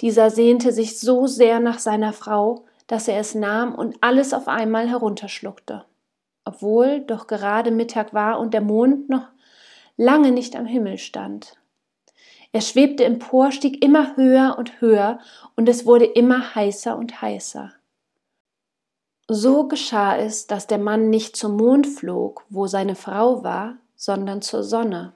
Dieser 0.00 0.30
sehnte 0.30 0.72
sich 0.72 0.98
so 0.98 1.26
sehr 1.26 1.60
nach 1.60 1.78
seiner 1.78 2.14
Frau, 2.14 2.64
dass 2.86 3.06
er 3.06 3.20
es 3.20 3.34
nahm 3.34 3.74
und 3.74 3.98
alles 4.00 4.32
auf 4.32 4.48
einmal 4.48 4.88
herunterschluckte. 4.88 5.84
Obwohl 6.46 7.00
doch 7.00 7.26
gerade 7.26 7.70
Mittag 7.70 8.14
war 8.14 8.40
und 8.40 8.54
der 8.54 8.62
Mond 8.62 9.10
noch 9.10 9.28
lange 9.98 10.30
nicht 10.30 10.56
am 10.56 10.64
Himmel 10.64 10.96
stand. 10.96 11.57
Er 12.52 12.60
schwebte 12.62 13.04
empor, 13.04 13.52
stieg 13.52 13.84
immer 13.84 14.16
höher 14.16 14.56
und 14.58 14.80
höher, 14.80 15.20
und 15.56 15.68
es 15.68 15.84
wurde 15.84 16.06
immer 16.06 16.54
heißer 16.54 16.96
und 16.96 17.20
heißer. 17.20 17.72
So 19.28 19.68
geschah 19.68 20.16
es, 20.16 20.46
dass 20.46 20.66
der 20.66 20.78
Mann 20.78 21.10
nicht 21.10 21.36
zum 21.36 21.56
Mond 21.56 21.86
flog, 21.86 22.46
wo 22.48 22.66
seine 22.66 22.94
Frau 22.94 23.44
war, 23.44 23.76
sondern 23.94 24.40
zur 24.40 24.62
Sonne. 24.62 25.12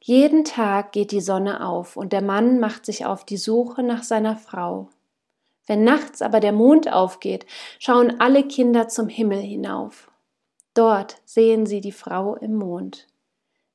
Jeden 0.00 0.44
Tag 0.44 0.92
geht 0.92 1.12
die 1.12 1.20
Sonne 1.20 1.64
auf, 1.64 1.96
und 1.96 2.12
der 2.12 2.22
Mann 2.22 2.58
macht 2.58 2.84
sich 2.84 3.06
auf 3.06 3.24
die 3.24 3.36
Suche 3.36 3.82
nach 3.84 4.02
seiner 4.02 4.36
Frau. 4.36 4.88
Wenn 5.66 5.84
nachts 5.84 6.20
aber 6.20 6.40
der 6.40 6.52
Mond 6.52 6.92
aufgeht, 6.92 7.46
schauen 7.78 8.20
alle 8.20 8.42
Kinder 8.42 8.88
zum 8.88 9.08
Himmel 9.08 9.40
hinauf. 9.40 10.10
Dort 10.74 11.22
sehen 11.24 11.66
sie 11.66 11.80
die 11.80 11.92
Frau 11.92 12.34
im 12.34 12.56
Mond. 12.56 13.06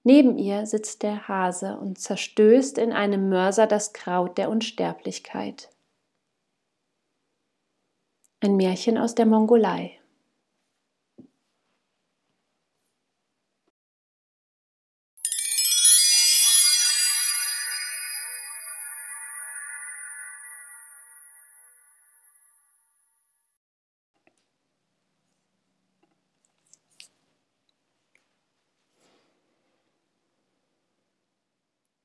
Neben 0.04 0.38
ihr 0.38 0.66
sitzt 0.66 1.04
der 1.04 1.28
Hase 1.28 1.78
und 1.78 2.00
zerstößt 2.00 2.78
in 2.78 2.94
einem 2.94 3.30
Mörser 3.30 3.68
das 3.68 3.94
Kraut 3.94 4.38
der 4.38 4.50
Unsterblichkeit. 4.50 5.70
Ein 8.42 8.56
Märchen 8.56 8.98
aus 8.98 9.16
der 9.16 9.26
Mongolei. 9.26 9.99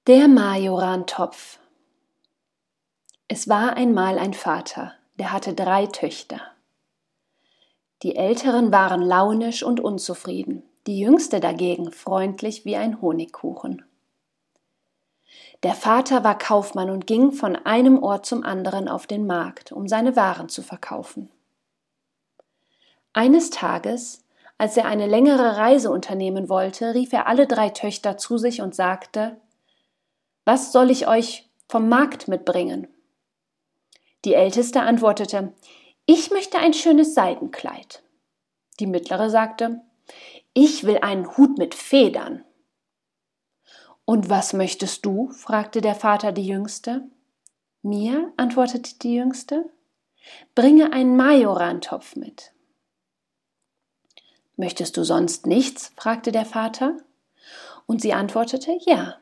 Der 0.06 0.28
Majorantopf. 0.28 1.58
Es 3.26 3.48
war 3.48 3.74
einmal 3.74 4.18
ein 4.18 4.34
Vater, 4.34 4.92
der 5.18 5.32
hatte 5.32 5.54
drei 5.54 5.86
Töchter. 5.86 6.42
Die 8.02 8.14
älteren 8.14 8.70
waren 8.70 9.00
launisch 9.00 9.62
und 9.62 9.80
unzufrieden, 9.80 10.62
die 10.86 10.98
jüngste 10.98 11.40
dagegen 11.40 11.90
freundlich 11.90 12.66
wie 12.66 12.76
ein 12.76 13.00
Honigkuchen. 13.00 13.82
Der 15.62 15.72
Vater 15.72 16.22
war 16.22 16.36
Kaufmann 16.36 16.90
und 16.90 17.06
ging 17.06 17.32
von 17.32 17.56
einem 17.56 18.02
Ort 18.02 18.26
zum 18.26 18.44
anderen 18.44 18.88
auf 18.88 19.06
den 19.06 19.26
Markt, 19.26 19.72
um 19.72 19.88
seine 19.88 20.16
Waren 20.16 20.50
zu 20.50 20.60
verkaufen. 20.60 21.30
Eines 23.14 23.48
Tages, 23.48 24.22
als 24.58 24.76
er 24.76 24.84
eine 24.84 25.06
längere 25.06 25.56
Reise 25.56 25.90
unternehmen 25.90 26.50
wollte, 26.50 26.92
rief 26.92 27.14
er 27.14 27.26
alle 27.26 27.46
drei 27.46 27.70
Töchter 27.70 28.18
zu 28.18 28.36
sich 28.36 28.60
und 28.60 28.74
sagte 28.74 29.40
was 30.44 30.72
soll 30.72 30.90
ich 30.90 31.06
euch 31.08 31.48
vom 31.68 31.88
Markt 31.88 32.28
mitbringen? 32.28 32.88
Die 34.24 34.34
Älteste 34.34 34.82
antwortete, 34.82 35.52
ich 36.06 36.30
möchte 36.30 36.58
ein 36.58 36.74
schönes 36.74 37.14
Seidenkleid. 37.14 38.02
Die 38.80 38.86
Mittlere 38.86 39.30
sagte, 39.30 39.80
ich 40.52 40.84
will 40.84 40.98
einen 40.98 41.36
Hut 41.36 41.58
mit 41.58 41.74
Federn. 41.74 42.44
Und 44.04 44.28
was 44.28 44.52
möchtest 44.52 45.04
du? 45.06 45.30
fragte 45.30 45.80
der 45.80 45.94
Vater 45.94 46.32
die 46.32 46.46
Jüngste. 46.46 47.08
Mir, 47.82 48.32
antwortete 48.36 48.98
die 48.98 49.14
Jüngste, 49.14 49.70
bringe 50.54 50.92
einen 50.92 51.16
Majorantopf 51.16 52.16
mit. 52.16 52.52
Möchtest 54.56 54.96
du 54.96 55.04
sonst 55.04 55.46
nichts? 55.46 55.92
fragte 55.96 56.32
der 56.32 56.46
Vater. 56.46 56.96
Und 57.86 58.00
sie 58.00 58.12
antwortete, 58.12 58.78
ja. 58.86 59.18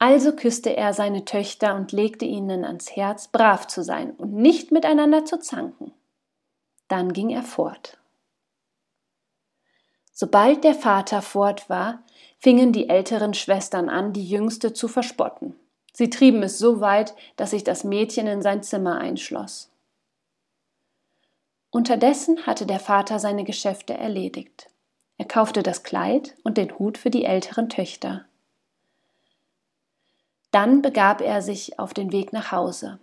Also 0.00 0.32
küsste 0.32 0.74
er 0.74 0.94
seine 0.94 1.26
Töchter 1.26 1.76
und 1.76 1.92
legte 1.92 2.24
ihnen 2.24 2.64
ans 2.64 2.96
Herz, 2.96 3.28
brav 3.28 3.66
zu 3.66 3.84
sein 3.84 4.12
und 4.12 4.32
nicht 4.32 4.72
miteinander 4.72 5.26
zu 5.26 5.38
zanken. 5.38 5.92
Dann 6.88 7.12
ging 7.12 7.28
er 7.28 7.42
fort. 7.42 7.98
Sobald 10.10 10.64
der 10.64 10.74
Vater 10.74 11.20
fort 11.20 11.68
war, 11.68 12.02
fingen 12.38 12.72
die 12.72 12.88
älteren 12.88 13.34
Schwestern 13.34 13.90
an, 13.90 14.14
die 14.14 14.26
jüngste 14.26 14.72
zu 14.72 14.88
verspotten. 14.88 15.54
Sie 15.92 16.08
trieben 16.08 16.42
es 16.42 16.58
so 16.58 16.80
weit, 16.80 17.14
dass 17.36 17.50
sich 17.50 17.62
das 17.62 17.84
Mädchen 17.84 18.26
in 18.26 18.40
sein 18.40 18.62
Zimmer 18.62 18.98
einschloss. 18.98 19.70
Unterdessen 21.68 22.46
hatte 22.46 22.64
der 22.64 22.80
Vater 22.80 23.18
seine 23.18 23.44
Geschäfte 23.44 23.92
erledigt. 23.92 24.68
Er 25.18 25.26
kaufte 25.26 25.62
das 25.62 25.82
Kleid 25.82 26.36
und 26.42 26.56
den 26.56 26.78
Hut 26.78 26.96
für 26.96 27.10
die 27.10 27.26
älteren 27.26 27.68
Töchter. 27.68 28.24
Dann 30.50 30.82
begab 30.82 31.20
er 31.20 31.42
sich 31.42 31.78
auf 31.78 31.94
den 31.94 32.12
Weg 32.12 32.32
nach 32.32 32.52
Hause. 32.52 32.98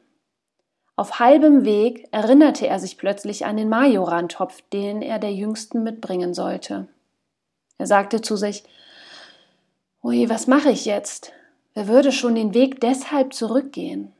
Auf 0.95 1.19
halbem 1.19 1.63
Weg 1.63 2.07
erinnerte 2.11 2.67
er 2.67 2.79
sich 2.79 2.97
plötzlich 2.97 3.45
an 3.45 3.57
den 3.57 3.69
Majorantopf, 3.69 4.61
den 4.73 5.01
er 5.01 5.19
der 5.19 5.33
Jüngsten 5.33 5.83
mitbringen 5.83 6.33
sollte. 6.33 6.87
Er 7.77 7.85
sagte 7.85 8.21
zu 8.21 8.35
sich, 8.35 8.63
Ui, 10.03 10.29
was 10.29 10.47
mache 10.47 10.71
ich 10.71 10.85
jetzt? 10.85 11.33
Wer 11.73 11.87
würde 11.87 12.11
schon 12.11 12.33
den 12.33 12.53
Weg 12.53 12.81
deshalb 12.81 13.33
zurückgehen? 13.33 14.11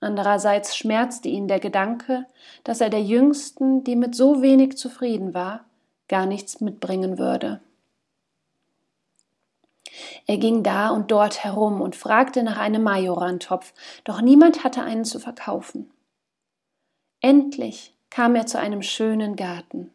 Andererseits 0.00 0.76
schmerzte 0.76 1.28
ihn 1.28 1.48
der 1.48 1.60
Gedanke, 1.60 2.26
dass 2.64 2.80
er 2.80 2.90
der 2.90 3.02
Jüngsten, 3.02 3.84
die 3.84 3.96
mit 3.96 4.14
so 4.14 4.40
wenig 4.40 4.78
zufrieden 4.78 5.34
war, 5.34 5.64
gar 6.08 6.26
nichts 6.26 6.60
mitbringen 6.60 7.18
würde. 7.18 7.60
Er 10.26 10.38
ging 10.38 10.62
da 10.62 10.90
und 10.90 11.10
dort 11.10 11.44
herum 11.44 11.80
und 11.80 11.96
fragte 11.96 12.42
nach 12.42 12.58
einem 12.58 12.82
Majorantopf, 12.82 13.72
doch 14.04 14.20
niemand 14.20 14.64
hatte 14.64 14.82
einen 14.82 15.04
zu 15.04 15.18
verkaufen. 15.18 15.90
Endlich 17.20 17.94
kam 18.10 18.34
er 18.34 18.46
zu 18.46 18.58
einem 18.58 18.82
schönen 18.82 19.36
Garten. 19.36 19.92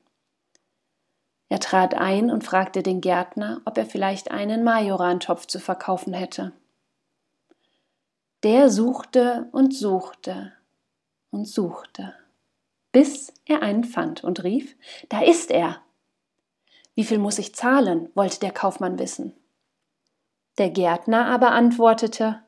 Er 1.49 1.59
trat 1.59 1.95
ein 1.95 2.31
und 2.31 2.43
fragte 2.43 2.81
den 2.81 3.01
Gärtner, 3.01 3.61
ob 3.65 3.77
er 3.77 3.85
vielleicht 3.85 4.31
einen 4.31 4.63
Majorantopf 4.63 5.47
zu 5.47 5.59
verkaufen 5.59 6.13
hätte. 6.13 6.53
Der 8.43 8.69
suchte 8.69 9.49
und 9.51 9.75
suchte 9.75 10.53
und 11.29 11.47
suchte, 11.47 12.13
bis 12.91 13.33
er 13.45 13.61
einen 13.61 13.83
fand 13.83 14.23
und 14.23 14.43
rief, 14.43 14.75
da 15.09 15.21
ist 15.21 15.51
er. 15.51 15.81
Wie 16.95 17.03
viel 17.03 17.19
muss 17.19 17.37
ich 17.37 17.53
zahlen? 17.53 18.09
wollte 18.15 18.39
der 18.39 18.51
Kaufmann 18.51 18.97
wissen. 18.97 19.33
Der 20.57 20.69
Gärtner 20.69 21.27
aber 21.27 21.51
antwortete, 21.51 22.41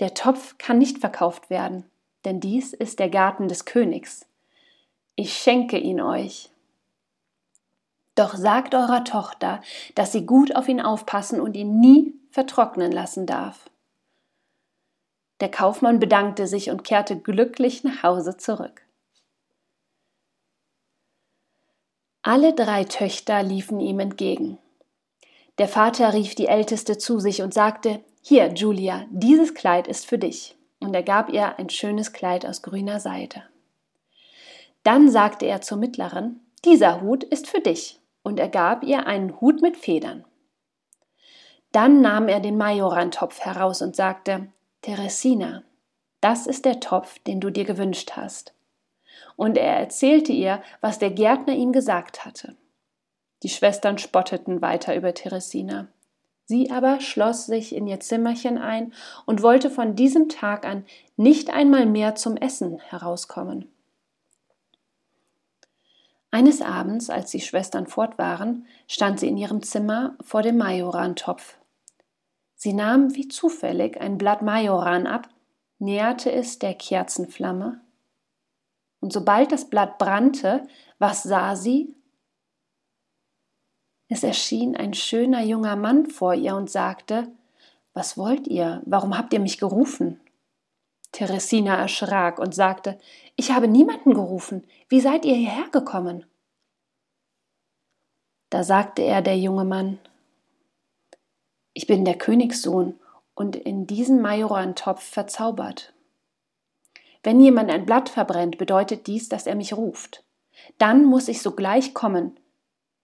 der 0.00 0.14
Topf 0.14 0.58
kann 0.58 0.78
nicht 0.78 0.98
verkauft 0.98 1.50
werden, 1.50 1.90
denn 2.24 2.40
dies 2.40 2.72
ist 2.72 2.98
der 2.98 3.08
Garten 3.08 3.48
des 3.48 3.64
Königs. 3.64 4.26
Ich 5.14 5.34
schenke 5.34 5.78
ihn 5.78 6.00
euch. 6.00 6.50
Doch 8.14 8.34
sagt 8.34 8.74
eurer 8.74 9.04
Tochter, 9.04 9.62
dass 9.94 10.12
sie 10.12 10.26
gut 10.26 10.54
auf 10.54 10.68
ihn 10.68 10.80
aufpassen 10.80 11.40
und 11.40 11.54
ihn 11.54 11.80
nie 11.80 12.14
vertrocknen 12.30 12.92
lassen 12.92 13.26
darf. 13.26 13.70
Der 15.40 15.50
Kaufmann 15.50 15.98
bedankte 15.98 16.46
sich 16.46 16.70
und 16.70 16.84
kehrte 16.84 17.18
glücklich 17.18 17.84
nach 17.84 18.02
Hause 18.02 18.36
zurück. 18.36 18.82
Alle 22.22 22.54
drei 22.54 22.84
Töchter 22.84 23.42
liefen 23.42 23.80
ihm 23.80 23.98
entgegen. 23.98 24.58
Der 25.58 25.68
Vater 25.68 26.14
rief 26.14 26.34
die 26.34 26.46
Älteste 26.46 26.98
zu 26.98 27.18
sich 27.20 27.42
und 27.42 27.52
sagte, 27.52 28.00
Hier, 28.22 28.52
Julia, 28.54 29.06
dieses 29.10 29.54
Kleid 29.54 29.86
ist 29.86 30.06
für 30.06 30.18
dich. 30.18 30.56
Und 30.80 30.94
er 30.94 31.02
gab 31.02 31.28
ihr 31.28 31.58
ein 31.58 31.68
schönes 31.68 32.12
Kleid 32.12 32.46
aus 32.46 32.62
grüner 32.62 33.00
Seide. 33.00 33.44
Dann 34.82 35.10
sagte 35.10 35.46
er 35.46 35.60
zur 35.60 35.78
Mittleren, 35.78 36.40
Dieser 36.64 37.00
Hut 37.00 37.22
ist 37.22 37.48
für 37.48 37.60
dich. 37.60 38.00
Und 38.22 38.40
er 38.40 38.48
gab 38.48 38.84
ihr 38.84 39.06
einen 39.06 39.40
Hut 39.40 39.62
mit 39.62 39.76
Federn. 39.76 40.24
Dann 41.72 42.00
nahm 42.00 42.28
er 42.28 42.40
den 42.40 42.56
Majorantopf 42.56 43.40
heraus 43.40 43.82
und 43.82 43.96
sagte, 43.96 44.48
Teresina, 44.82 45.62
das 46.20 46.46
ist 46.46 46.64
der 46.64 46.80
Topf, 46.80 47.18
den 47.20 47.40
du 47.40 47.50
dir 47.50 47.64
gewünscht 47.64 48.12
hast. 48.14 48.54
Und 49.36 49.56
er 49.56 49.76
erzählte 49.76 50.32
ihr, 50.32 50.62
was 50.80 50.98
der 50.98 51.10
Gärtner 51.10 51.54
ihm 51.54 51.72
gesagt 51.72 52.24
hatte. 52.24 52.56
Die 53.42 53.48
Schwestern 53.48 53.98
spotteten 53.98 54.62
weiter 54.62 54.94
über 54.94 55.14
Teresina. 55.14 55.88
Sie 56.44 56.70
aber 56.70 57.00
schloss 57.00 57.46
sich 57.46 57.74
in 57.74 57.86
ihr 57.86 58.00
Zimmerchen 58.00 58.58
ein 58.58 58.92
und 59.26 59.42
wollte 59.42 59.70
von 59.70 59.96
diesem 59.96 60.28
Tag 60.28 60.66
an 60.66 60.84
nicht 61.16 61.50
einmal 61.50 61.86
mehr 61.86 62.14
zum 62.14 62.36
Essen 62.36 62.78
herauskommen. 62.78 63.68
Eines 66.30 66.62
Abends, 66.62 67.10
als 67.10 67.30
die 67.30 67.40
Schwestern 67.40 67.86
fort 67.86 68.18
waren, 68.18 68.66
stand 68.88 69.20
sie 69.20 69.28
in 69.28 69.36
ihrem 69.36 69.62
Zimmer 69.62 70.16
vor 70.20 70.42
dem 70.42 70.56
Majorantopf 70.56 71.56
Sie 72.62 72.74
nahm 72.74 73.16
wie 73.16 73.26
zufällig 73.26 74.00
ein 74.00 74.18
Blatt 74.18 74.40
Majoran 74.40 75.08
ab, 75.08 75.28
näherte 75.80 76.30
es 76.30 76.60
der 76.60 76.74
Kerzenflamme, 76.74 77.80
und 79.00 79.12
sobald 79.12 79.50
das 79.50 79.68
Blatt 79.68 79.98
brannte, 79.98 80.68
was 81.00 81.24
sah 81.24 81.56
sie? 81.56 81.92
Es 84.12 84.22
erschien 84.22 84.76
ein 84.76 84.92
schöner 84.92 85.42
junger 85.42 85.74
Mann 85.74 86.04
vor 86.04 86.34
ihr 86.34 86.54
und 86.54 86.70
sagte, 86.70 87.32
Was 87.94 88.18
wollt 88.18 88.46
ihr? 88.46 88.82
Warum 88.84 89.16
habt 89.16 89.32
ihr 89.32 89.40
mich 89.40 89.56
gerufen? 89.56 90.20
Teresina 91.12 91.76
erschrak 91.76 92.38
und 92.38 92.54
sagte, 92.54 92.98
Ich 93.36 93.52
habe 93.52 93.68
niemanden 93.68 94.12
gerufen. 94.12 94.66
Wie 94.90 95.00
seid 95.00 95.24
ihr 95.24 95.34
hierher 95.34 95.70
gekommen? 95.70 96.26
Da 98.50 98.64
sagte 98.64 99.00
er 99.00 99.22
der 99.22 99.38
junge 99.38 99.64
Mann, 99.64 99.98
ich 101.72 101.86
bin 101.86 102.04
der 102.04 102.18
Königssohn 102.18 103.00
und 103.34 103.56
in 103.56 103.86
diesen 103.86 104.20
Majorantopf 104.20 105.02
verzaubert. 105.02 105.94
Wenn 107.22 107.40
jemand 107.40 107.70
ein 107.70 107.86
Blatt 107.86 108.10
verbrennt, 108.10 108.58
bedeutet 108.58 109.06
dies, 109.06 109.30
dass 109.30 109.46
er 109.46 109.54
mich 109.54 109.72
ruft. 109.72 110.22
Dann 110.76 111.06
muss 111.06 111.28
ich 111.28 111.40
sogleich 111.40 111.94
kommen. 111.94 112.38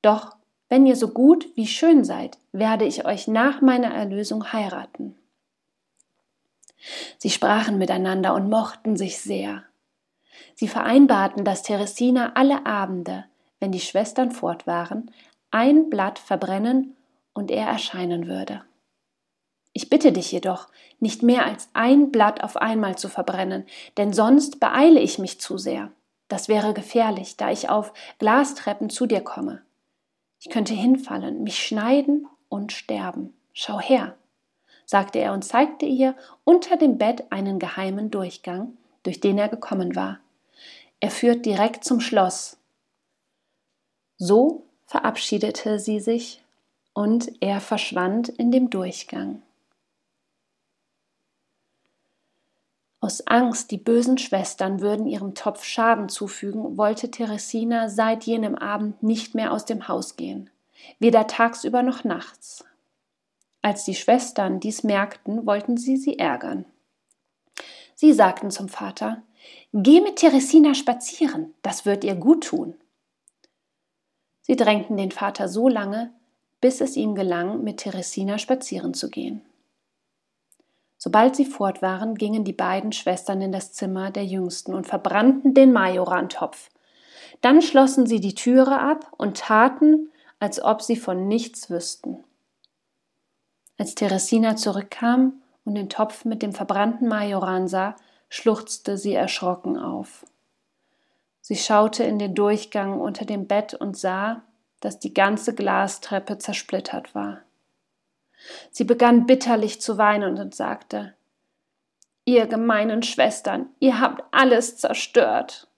Doch 0.02 0.37
wenn 0.68 0.86
ihr 0.86 0.96
so 0.96 1.08
gut 1.08 1.46
wie 1.56 1.66
schön 1.66 2.04
seid, 2.04 2.38
werde 2.52 2.84
ich 2.84 3.06
euch 3.06 3.28
nach 3.28 3.60
meiner 3.60 3.92
Erlösung 3.94 4.52
heiraten. 4.52 5.16
Sie 7.18 7.30
sprachen 7.30 7.78
miteinander 7.78 8.34
und 8.34 8.48
mochten 8.48 8.96
sich 8.96 9.18
sehr. 9.18 9.64
Sie 10.54 10.68
vereinbarten, 10.68 11.44
dass 11.44 11.62
Teresina 11.62 12.32
alle 12.34 12.66
Abende, 12.66 13.24
wenn 13.60 13.72
die 13.72 13.80
Schwestern 13.80 14.30
fort 14.30 14.66
waren, 14.66 15.10
ein 15.50 15.90
Blatt 15.90 16.18
verbrennen 16.18 16.96
und 17.32 17.50
er 17.50 17.66
erscheinen 17.66 18.26
würde. 18.26 18.62
Ich 19.72 19.90
bitte 19.90 20.12
dich 20.12 20.32
jedoch, 20.32 20.68
nicht 20.98 21.22
mehr 21.22 21.46
als 21.46 21.68
ein 21.72 22.10
Blatt 22.10 22.42
auf 22.42 22.56
einmal 22.56 22.98
zu 22.98 23.08
verbrennen, 23.08 23.64
denn 23.96 24.12
sonst 24.12 24.60
beeile 24.60 25.00
ich 25.00 25.18
mich 25.18 25.40
zu 25.40 25.56
sehr. 25.56 25.92
Das 26.28 26.48
wäre 26.48 26.74
gefährlich, 26.74 27.36
da 27.36 27.50
ich 27.50 27.68
auf 27.68 27.92
Glastreppen 28.18 28.90
zu 28.90 29.06
dir 29.06 29.20
komme. 29.20 29.62
Ich 30.40 30.50
könnte 30.50 30.74
hinfallen, 30.74 31.42
mich 31.42 31.64
schneiden 31.64 32.26
und 32.48 32.72
sterben. 32.72 33.34
Schau 33.52 33.80
her, 33.80 34.16
sagte 34.86 35.18
er 35.18 35.32
und 35.32 35.42
zeigte 35.42 35.86
ihr 35.86 36.14
unter 36.44 36.76
dem 36.76 36.96
Bett 36.96 37.24
einen 37.30 37.58
geheimen 37.58 38.10
Durchgang, 38.10 38.76
durch 39.02 39.20
den 39.20 39.38
er 39.38 39.48
gekommen 39.48 39.96
war. 39.96 40.20
Er 41.00 41.10
führt 41.10 41.44
direkt 41.44 41.84
zum 41.84 42.00
Schloss. 42.00 42.56
So 44.16 44.64
verabschiedete 44.86 45.78
sie 45.78 46.00
sich 46.00 46.42
und 46.92 47.30
er 47.40 47.60
verschwand 47.60 48.28
in 48.28 48.50
dem 48.50 48.70
Durchgang. 48.70 49.42
Aus 53.00 53.26
Angst, 53.28 53.70
die 53.70 53.78
bösen 53.78 54.18
Schwestern 54.18 54.80
würden 54.80 55.06
ihrem 55.06 55.34
Topf 55.34 55.64
Schaden 55.64 56.08
zufügen, 56.08 56.76
wollte 56.76 57.10
Teresina 57.10 57.88
seit 57.88 58.24
jenem 58.24 58.56
Abend 58.56 59.02
nicht 59.02 59.34
mehr 59.34 59.52
aus 59.52 59.64
dem 59.64 59.86
Haus 59.86 60.16
gehen, 60.16 60.50
weder 60.98 61.28
tagsüber 61.28 61.82
noch 61.82 62.02
nachts. 62.02 62.64
Als 63.62 63.84
die 63.84 63.94
Schwestern 63.94 64.58
dies 64.58 64.82
merkten, 64.82 65.46
wollten 65.46 65.76
sie 65.76 65.96
sie 65.96 66.18
ärgern. 66.18 66.64
Sie 67.94 68.12
sagten 68.12 68.50
zum 68.50 68.68
Vater, 68.68 69.22
Geh 69.72 70.00
mit 70.00 70.16
Teresina 70.16 70.74
spazieren, 70.74 71.54
das 71.62 71.86
wird 71.86 72.02
ihr 72.02 72.14
gut 72.14 72.44
tun. 72.44 72.74
Sie 74.42 74.56
drängten 74.56 74.96
den 74.96 75.12
Vater 75.12 75.48
so 75.48 75.68
lange, 75.68 76.12
bis 76.60 76.80
es 76.80 76.96
ihm 76.96 77.14
gelang, 77.14 77.62
mit 77.62 77.78
Teresina 77.78 78.38
spazieren 78.38 78.94
zu 78.94 79.10
gehen. 79.10 79.42
Sobald 80.98 81.36
sie 81.36 81.44
fort 81.44 81.80
waren, 81.80 82.16
gingen 82.16 82.42
die 82.42 82.52
beiden 82.52 82.90
Schwestern 82.92 83.40
in 83.40 83.52
das 83.52 83.72
Zimmer 83.72 84.10
der 84.10 84.24
Jüngsten 84.24 84.74
und 84.74 84.86
verbrannten 84.86 85.54
den 85.54 85.72
Majorantopf. 85.72 86.70
Dann 87.40 87.62
schlossen 87.62 88.06
sie 88.06 88.20
die 88.20 88.34
Türe 88.34 88.80
ab 88.80 89.12
und 89.16 89.38
taten, 89.38 90.10
als 90.40 90.60
ob 90.62 90.82
sie 90.82 90.96
von 90.96 91.28
nichts 91.28 91.70
wüssten. 91.70 92.24
Als 93.78 93.94
Teresina 93.94 94.56
zurückkam 94.56 95.40
und 95.64 95.76
den 95.76 95.88
Topf 95.88 96.24
mit 96.24 96.42
dem 96.42 96.52
verbrannten 96.52 97.06
Majoran 97.06 97.68
sah, 97.68 97.94
schluchzte 98.28 98.98
sie 98.98 99.14
erschrocken 99.14 99.78
auf. 99.78 100.26
Sie 101.40 101.56
schaute 101.56 102.02
in 102.02 102.18
den 102.18 102.34
Durchgang 102.34 103.00
unter 103.00 103.24
dem 103.24 103.46
Bett 103.46 103.72
und 103.72 103.96
sah, 103.96 104.42
dass 104.80 104.98
die 104.98 105.14
ganze 105.14 105.54
Glastreppe 105.54 106.38
zersplittert 106.38 107.14
war. 107.14 107.38
Sie 108.70 108.84
begann 108.84 109.26
bitterlich 109.26 109.80
zu 109.80 109.98
weinen 109.98 110.38
und 110.38 110.54
sagte 110.54 111.14
Ihr 112.24 112.46
gemeinen 112.46 113.02
Schwestern, 113.02 113.70
ihr 113.80 114.00
habt 114.00 114.22
alles 114.32 114.76
zerstört. 114.76 115.68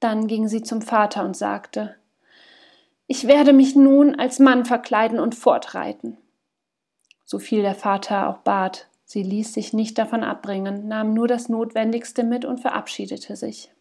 Dann 0.00 0.26
ging 0.26 0.48
sie 0.48 0.62
zum 0.62 0.82
Vater 0.82 1.24
und 1.24 1.36
sagte 1.36 1.96
Ich 3.06 3.26
werde 3.26 3.52
mich 3.52 3.76
nun 3.76 4.18
als 4.18 4.38
Mann 4.38 4.64
verkleiden 4.64 5.20
und 5.20 5.34
fortreiten. 5.34 6.18
So 7.24 7.38
viel 7.38 7.62
der 7.62 7.76
Vater 7.76 8.28
auch 8.28 8.38
bat, 8.38 8.90
Sie 9.12 9.24
ließ 9.24 9.54
sich 9.54 9.72
nicht 9.72 9.98
davon 9.98 10.22
abbringen, 10.22 10.86
nahm 10.86 11.14
nur 11.14 11.26
das 11.26 11.48
Notwendigste 11.48 12.22
mit 12.22 12.44
und 12.44 12.60
verabschiedete 12.60 13.34
sich. 13.34 13.72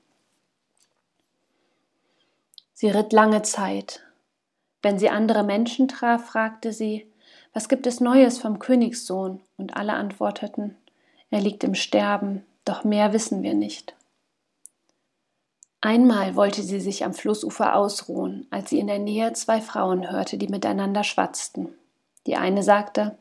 Sie 2.74 2.90
ritt 2.90 3.14
lange 3.14 3.44
Zeit. 3.44 4.04
Wenn 4.82 4.98
sie 4.98 5.12
andere 5.12 5.44
Menschen 5.44 5.88
traf, 5.88 6.26
fragte 6.26 6.74
sie, 6.74 7.09
was 7.54 7.70
gibt 7.70 7.88
es 7.88 8.00
Neues 8.00 8.40
vom 8.40 8.60
Königssohn? 8.60 9.42
Und 9.58 9.76
alle 9.76 9.94
antworteten, 9.94 10.78
er 11.30 11.42
liegt 11.42 11.64
im 11.64 11.76
Sterben, 11.76 12.46
doch 12.66 12.84
mehr 12.84 13.14
wissen 13.14 13.44
wir 13.44 13.54
nicht. 13.54 13.96
Einmal 15.82 16.36
wollte 16.36 16.62
sie 16.62 16.80
sich 16.80 17.06
am 17.06 17.14
Flussufer 17.14 17.76
ausruhen, 17.76 18.48
als 18.50 18.70
sie 18.70 18.80
in 18.80 18.88
der 18.88 19.00
Nähe 19.00 19.34
zwei 19.34 19.62
Frauen 19.62 20.12
hörte, 20.12 20.38
die 20.38 20.48
miteinander 20.48 21.04
schwatzten. 21.04 21.70
Die 22.26 22.36
eine 22.36 22.64
sagte, 22.64 23.18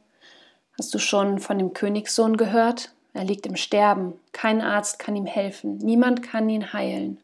Hast 0.78 0.94
du 0.94 0.98
schon 0.98 1.40
von 1.40 1.58
dem 1.58 1.72
Königssohn 1.72 2.36
gehört? 2.36 2.92
Er 3.12 3.24
liegt 3.24 3.46
im 3.46 3.56
Sterben, 3.56 4.14
kein 4.32 4.60
Arzt 4.60 5.00
kann 5.00 5.16
ihm 5.16 5.26
helfen, 5.26 5.78
niemand 5.78 6.22
kann 6.22 6.48
ihn 6.48 6.72
heilen. 6.72 7.20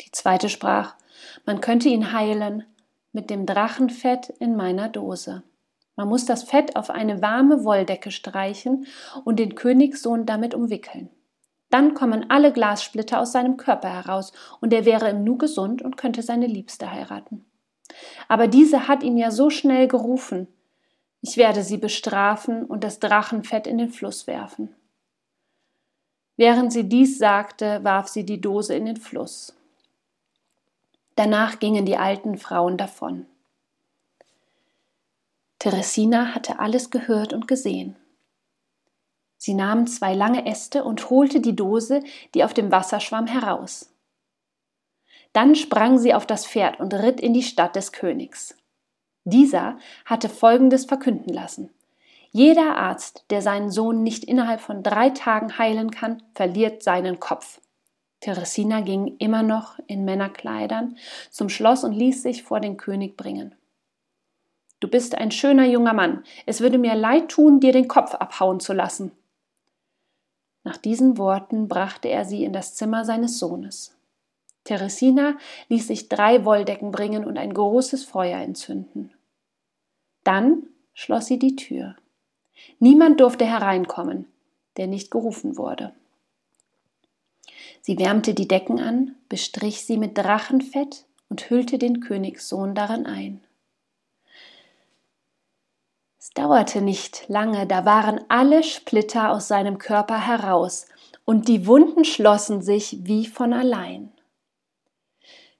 Die 0.00 0.12
zweite 0.12 0.48
sprach, 0.48 0.94
man 1.44 1.60
könnte 1.60 1.88
ihn 1.88 2.12
heilen 2.12 2.64
mit 3.12 3.30
dem 3.30 3.46
Drachenfett 3.46 4.28
in 4.38 4.54
meiner 4.54 4.88
Dose. 4.88 5.42
Man 5.96 6.08
muss 6.08 6.26
das 6.26 6.42
Fett 6.44 6.76
auf 6.76 6.90
eine 6.90 7.22
warme 7.22 7.64
Wolldecke 7.64 8.10
streichen 8.10 8.86
und 9.24 9.38
den 9.38 9.54
Königssohn 9.54 10.26
damit 10.26 10.54
umwickeln. 10.54 11.10
Dann 11.70 11.94
kommen 11.94 12.30
alle 12.30 12.52
Glassplitter 12.52 13.20
aus 13.20 13.32
seinem 13.32 13.56
Körper 13.56 13.88
heraus 13.88 14.32
und 14.60 14.72
er 14.72 14.84
wäre 14.84 15.08
im 15.08 15.24
Nu 15.24 15.36
gesund 15.36 15.82
und 15.82 15.96
könnte 15.96 16.22
seine 16.22 16.46
Liebste 16.46 16.92
heiraten. 16.92 17.44
Aber 18.28 18.46
diese 18.46 18.88
hat 18.88 19.02
ihn 19.02 19.16
ja 19.16 19.30
so 19.30 19.50
schnell 19.50 19.88
gerufen, 19.88 20.48
ich 21.22 21.36
werde 21.36 21.62
sie 21.62 21.78
bestrafen 21.78 22.64
und 22.64 22.84
das 22.84 23.00
Drachenfett 23.00 23.66
in 23.66 23.78
den 23.78 23.90
Fluss 23.90 24.26
werfen. 24.26 24.74
Während 26.36 26.72
sie 26.72 26.88
dies 26.88 27.18
sagte, 27.18 27.82
warf 27.82 28.08
sie 28.08 28.24
die 28.24 28.40
Dose 28.40 28.74
in 28.74 28.84
den 28.84 28.96
Fluss. 28.96 29.56
Danach 31.16 31.58
gingen 31.58 31.86
die 31.86 31.96
alten 31.96 32.36
Frauen 32.36 32.76
davon. 32.76 33.26
Teresina 35.58 36.34
hatte 36.34 36.58
alles 36.58 36.90
gehört 36.90 37.32
und 37.32 37.48
gesehen. 37.48 37.96
Sie 39.38 39.54
nahm 39.54 39.86
zwei 39.86 40.14
lange 40.14 40.46
Äste 40.46 40.84
und 40.84 41.10
holte 41.10 41.40
die 41.40 41.56
Dose, 41.56 42.02
die 42.34 42.44
auf 42.44 42.54
dem 42.54 42.72
Wasser 42.72 43.00
schwamm, 43.00 43.26
heraus. 43.26 43.92
Dann 45.32 45.54
sprang 45.54 45.98
sie 45.98 46.14
auf 46.14 46.26
das 46.26 46.46
Pferd 46.46 46.80
und 46.80 46.94
ritt 46.94 47.20
in 47.20 47.34
die 47.34 47.42
Stadt 47.42 47.76
des 47.76 47.92
Königs. 47.92 48.56
Dieser 49.24 49.78
hatte 50.04 50.28
Folgendes 50.28 50.84
verkünden 50.84 51.34
lassen. 51.34 51.70
Jeder 52.30 52.76
Arzt, 52.76 53.24
der 53.30 53.42
seinen 53.42 53.70
Sohn 53.70 54.02
nicht 54.02 54.24
innerhalb 54.24 54.60
von 54.60 54.82
drei 54.82 55.10
Tagen 55.10 55.58
heilen 55.58 55.90
kann, 55.90 56.22
verliert 56.34 56.82
seinen 56.82 57.18
Kopf. 57.18 57.60
Teresina 58.20 58.80
ging 58.80 59.16
immer 59.18 59.42
noch 59.42 59.78
in 59.86 60.04
Männerkleidern 60.04 60.96
zum 61.30 61.48
Schloss 61.48 61.84
und 61.84 61.92
ließ 61.92 62.22
sich 62.22 62.42
vor 62.42 62.60
den 62.60 62.76
König 62.76 63.16
bringen. 63.16 63.54
Du 64.80 64.88
bist 64.88 65.16
ein 65.16 65.30
schöner 65.30 65.64
junger 65.64 65.94
Mann. 65.94 66.24
Es 66.44 66.60
würde 66.60 66.78
mir 66.78 66.94
leid 66.94 67.30
tun, 67.30 67.60
dir 67.60 67.72
den 67.72 67.88
Kopf 67.88 68.14
abhauen 68.14 68.60
zu 68.60 68.72
lassen. 68.72 69.12
Nach 70.64 70.76
diesen 70.76 71.16
Worten 71.16 71.68
brachte 71.68 72.08
er 72.08 72.24
sie 72.24 72.44
in 72.44 72.52
das 72.52 72.74
Zimmer 72.74 73.04
seines 73.04 73.38
Sohnes. 73.38 73.96
Teresina 74.64 75.36
ließ 75.68 75.86
sich 75.86 76.08
drei 76.08 76.44
Wolldecken 76.44 76.90
bringen 76.90 77.24
und 77.24 77.38
ein 77.38 77.54
großes 77.54 78.04
Feuer 78.04 78.40
entzünden. 78.40 79.12
Dann 80.24 80.64
schloss 80.92 81.26
sie 81.26 81.38
die 81.38 81.56
Tür. 81.56 81.94
Niemand 82.80 83.20
durfte 83.20 83.46
hereinkommen, 83.46 84.26
der 84.76 84.88
nicht 84.88 85.10
gerufen 85.10 85.56
wurde. 85.56 85.94
Sie 87.80 87.98
wärmte 87.98 88.34
die 88.34 88.48
Decken 88.48 88.80
an, 88.80 89.14
bestrich 89.28 89.84
sie 89.84 89.96
mit 89.96 90.18
Drachenfett 90.18 91.04
und 91.28 91.48
hüllte 91.48 91.78
den 91.78 92.00
Königssohn 92.00 92.74
darin 92.74 93.06
ein. 93.06 93.40
Es 96.26 96.30
dauerte 96.30 96.80
nicht 96.80 97.28
lange, 97.28 97.68
da 97.68 97.84
waren 97.84 98.20
alle 98.28 98.64
Splitter 98.64 99.30
aus 99.30 99.46
seinem 99.46 99.78
Körper 99.78 100.26
heraus, 100.26 100.86
und 101.24 101.46
die 101.46 101.68
Wunden 101.68 102.04
schlossen 102.04 102.62
sich 102.62 102.98
wie 103.06 103.26
von 103.26 103.52
allein. 103.52 104.12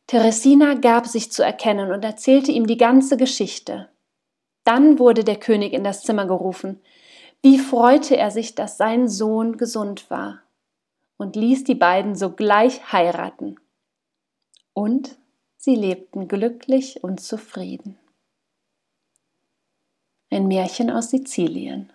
Teresina 0.08 0.74
gab 0.74 1.06
sich 1.06 1.30
zu 1.30 1.44
erkennen 1.44 1.92
und 1.92 2.04
erzählte 2.04 2.50
ihm 2.50 2.66
die 2.66 2.78
ganze 2.78 3.16
Geschichte. 3.16 3.90
Dann 4.64 4.98
wurde 4.98 5.22
der 5.22 5.36
König 5.36 5.72
in 5.72 5.84
das 5.84 6.02
Zimmer 6.02 6.26
gerufen. 6.26 6.80
Wie 7.42 7.60
freute 7.60 8.16
er 8.16 8.32
sich, 8.32 8.56
dass 8.56 8.76
sein 8.76 9.08
Sohn 9.08 9.58
gesund 9.58 10.10
war 10.10 10.42
und 11.16 11.36
ließ 11.36 11.62
die 11.62 11.76
beiden 11.76 12.16
sogleich 12.16 12.92
heiraten. 12.92 13.54
Und 14.72 15.16
sie 15.58 15.76
lebten 15.76 16.26
glücklich 16.26 17.04
und 17.04 17.20
zufrieden. 17.20 18.00
Ein 20.36 20.48
Märchen 20.48 20.90
aus 20.90 21.12
Sizilien. 21.12 21.90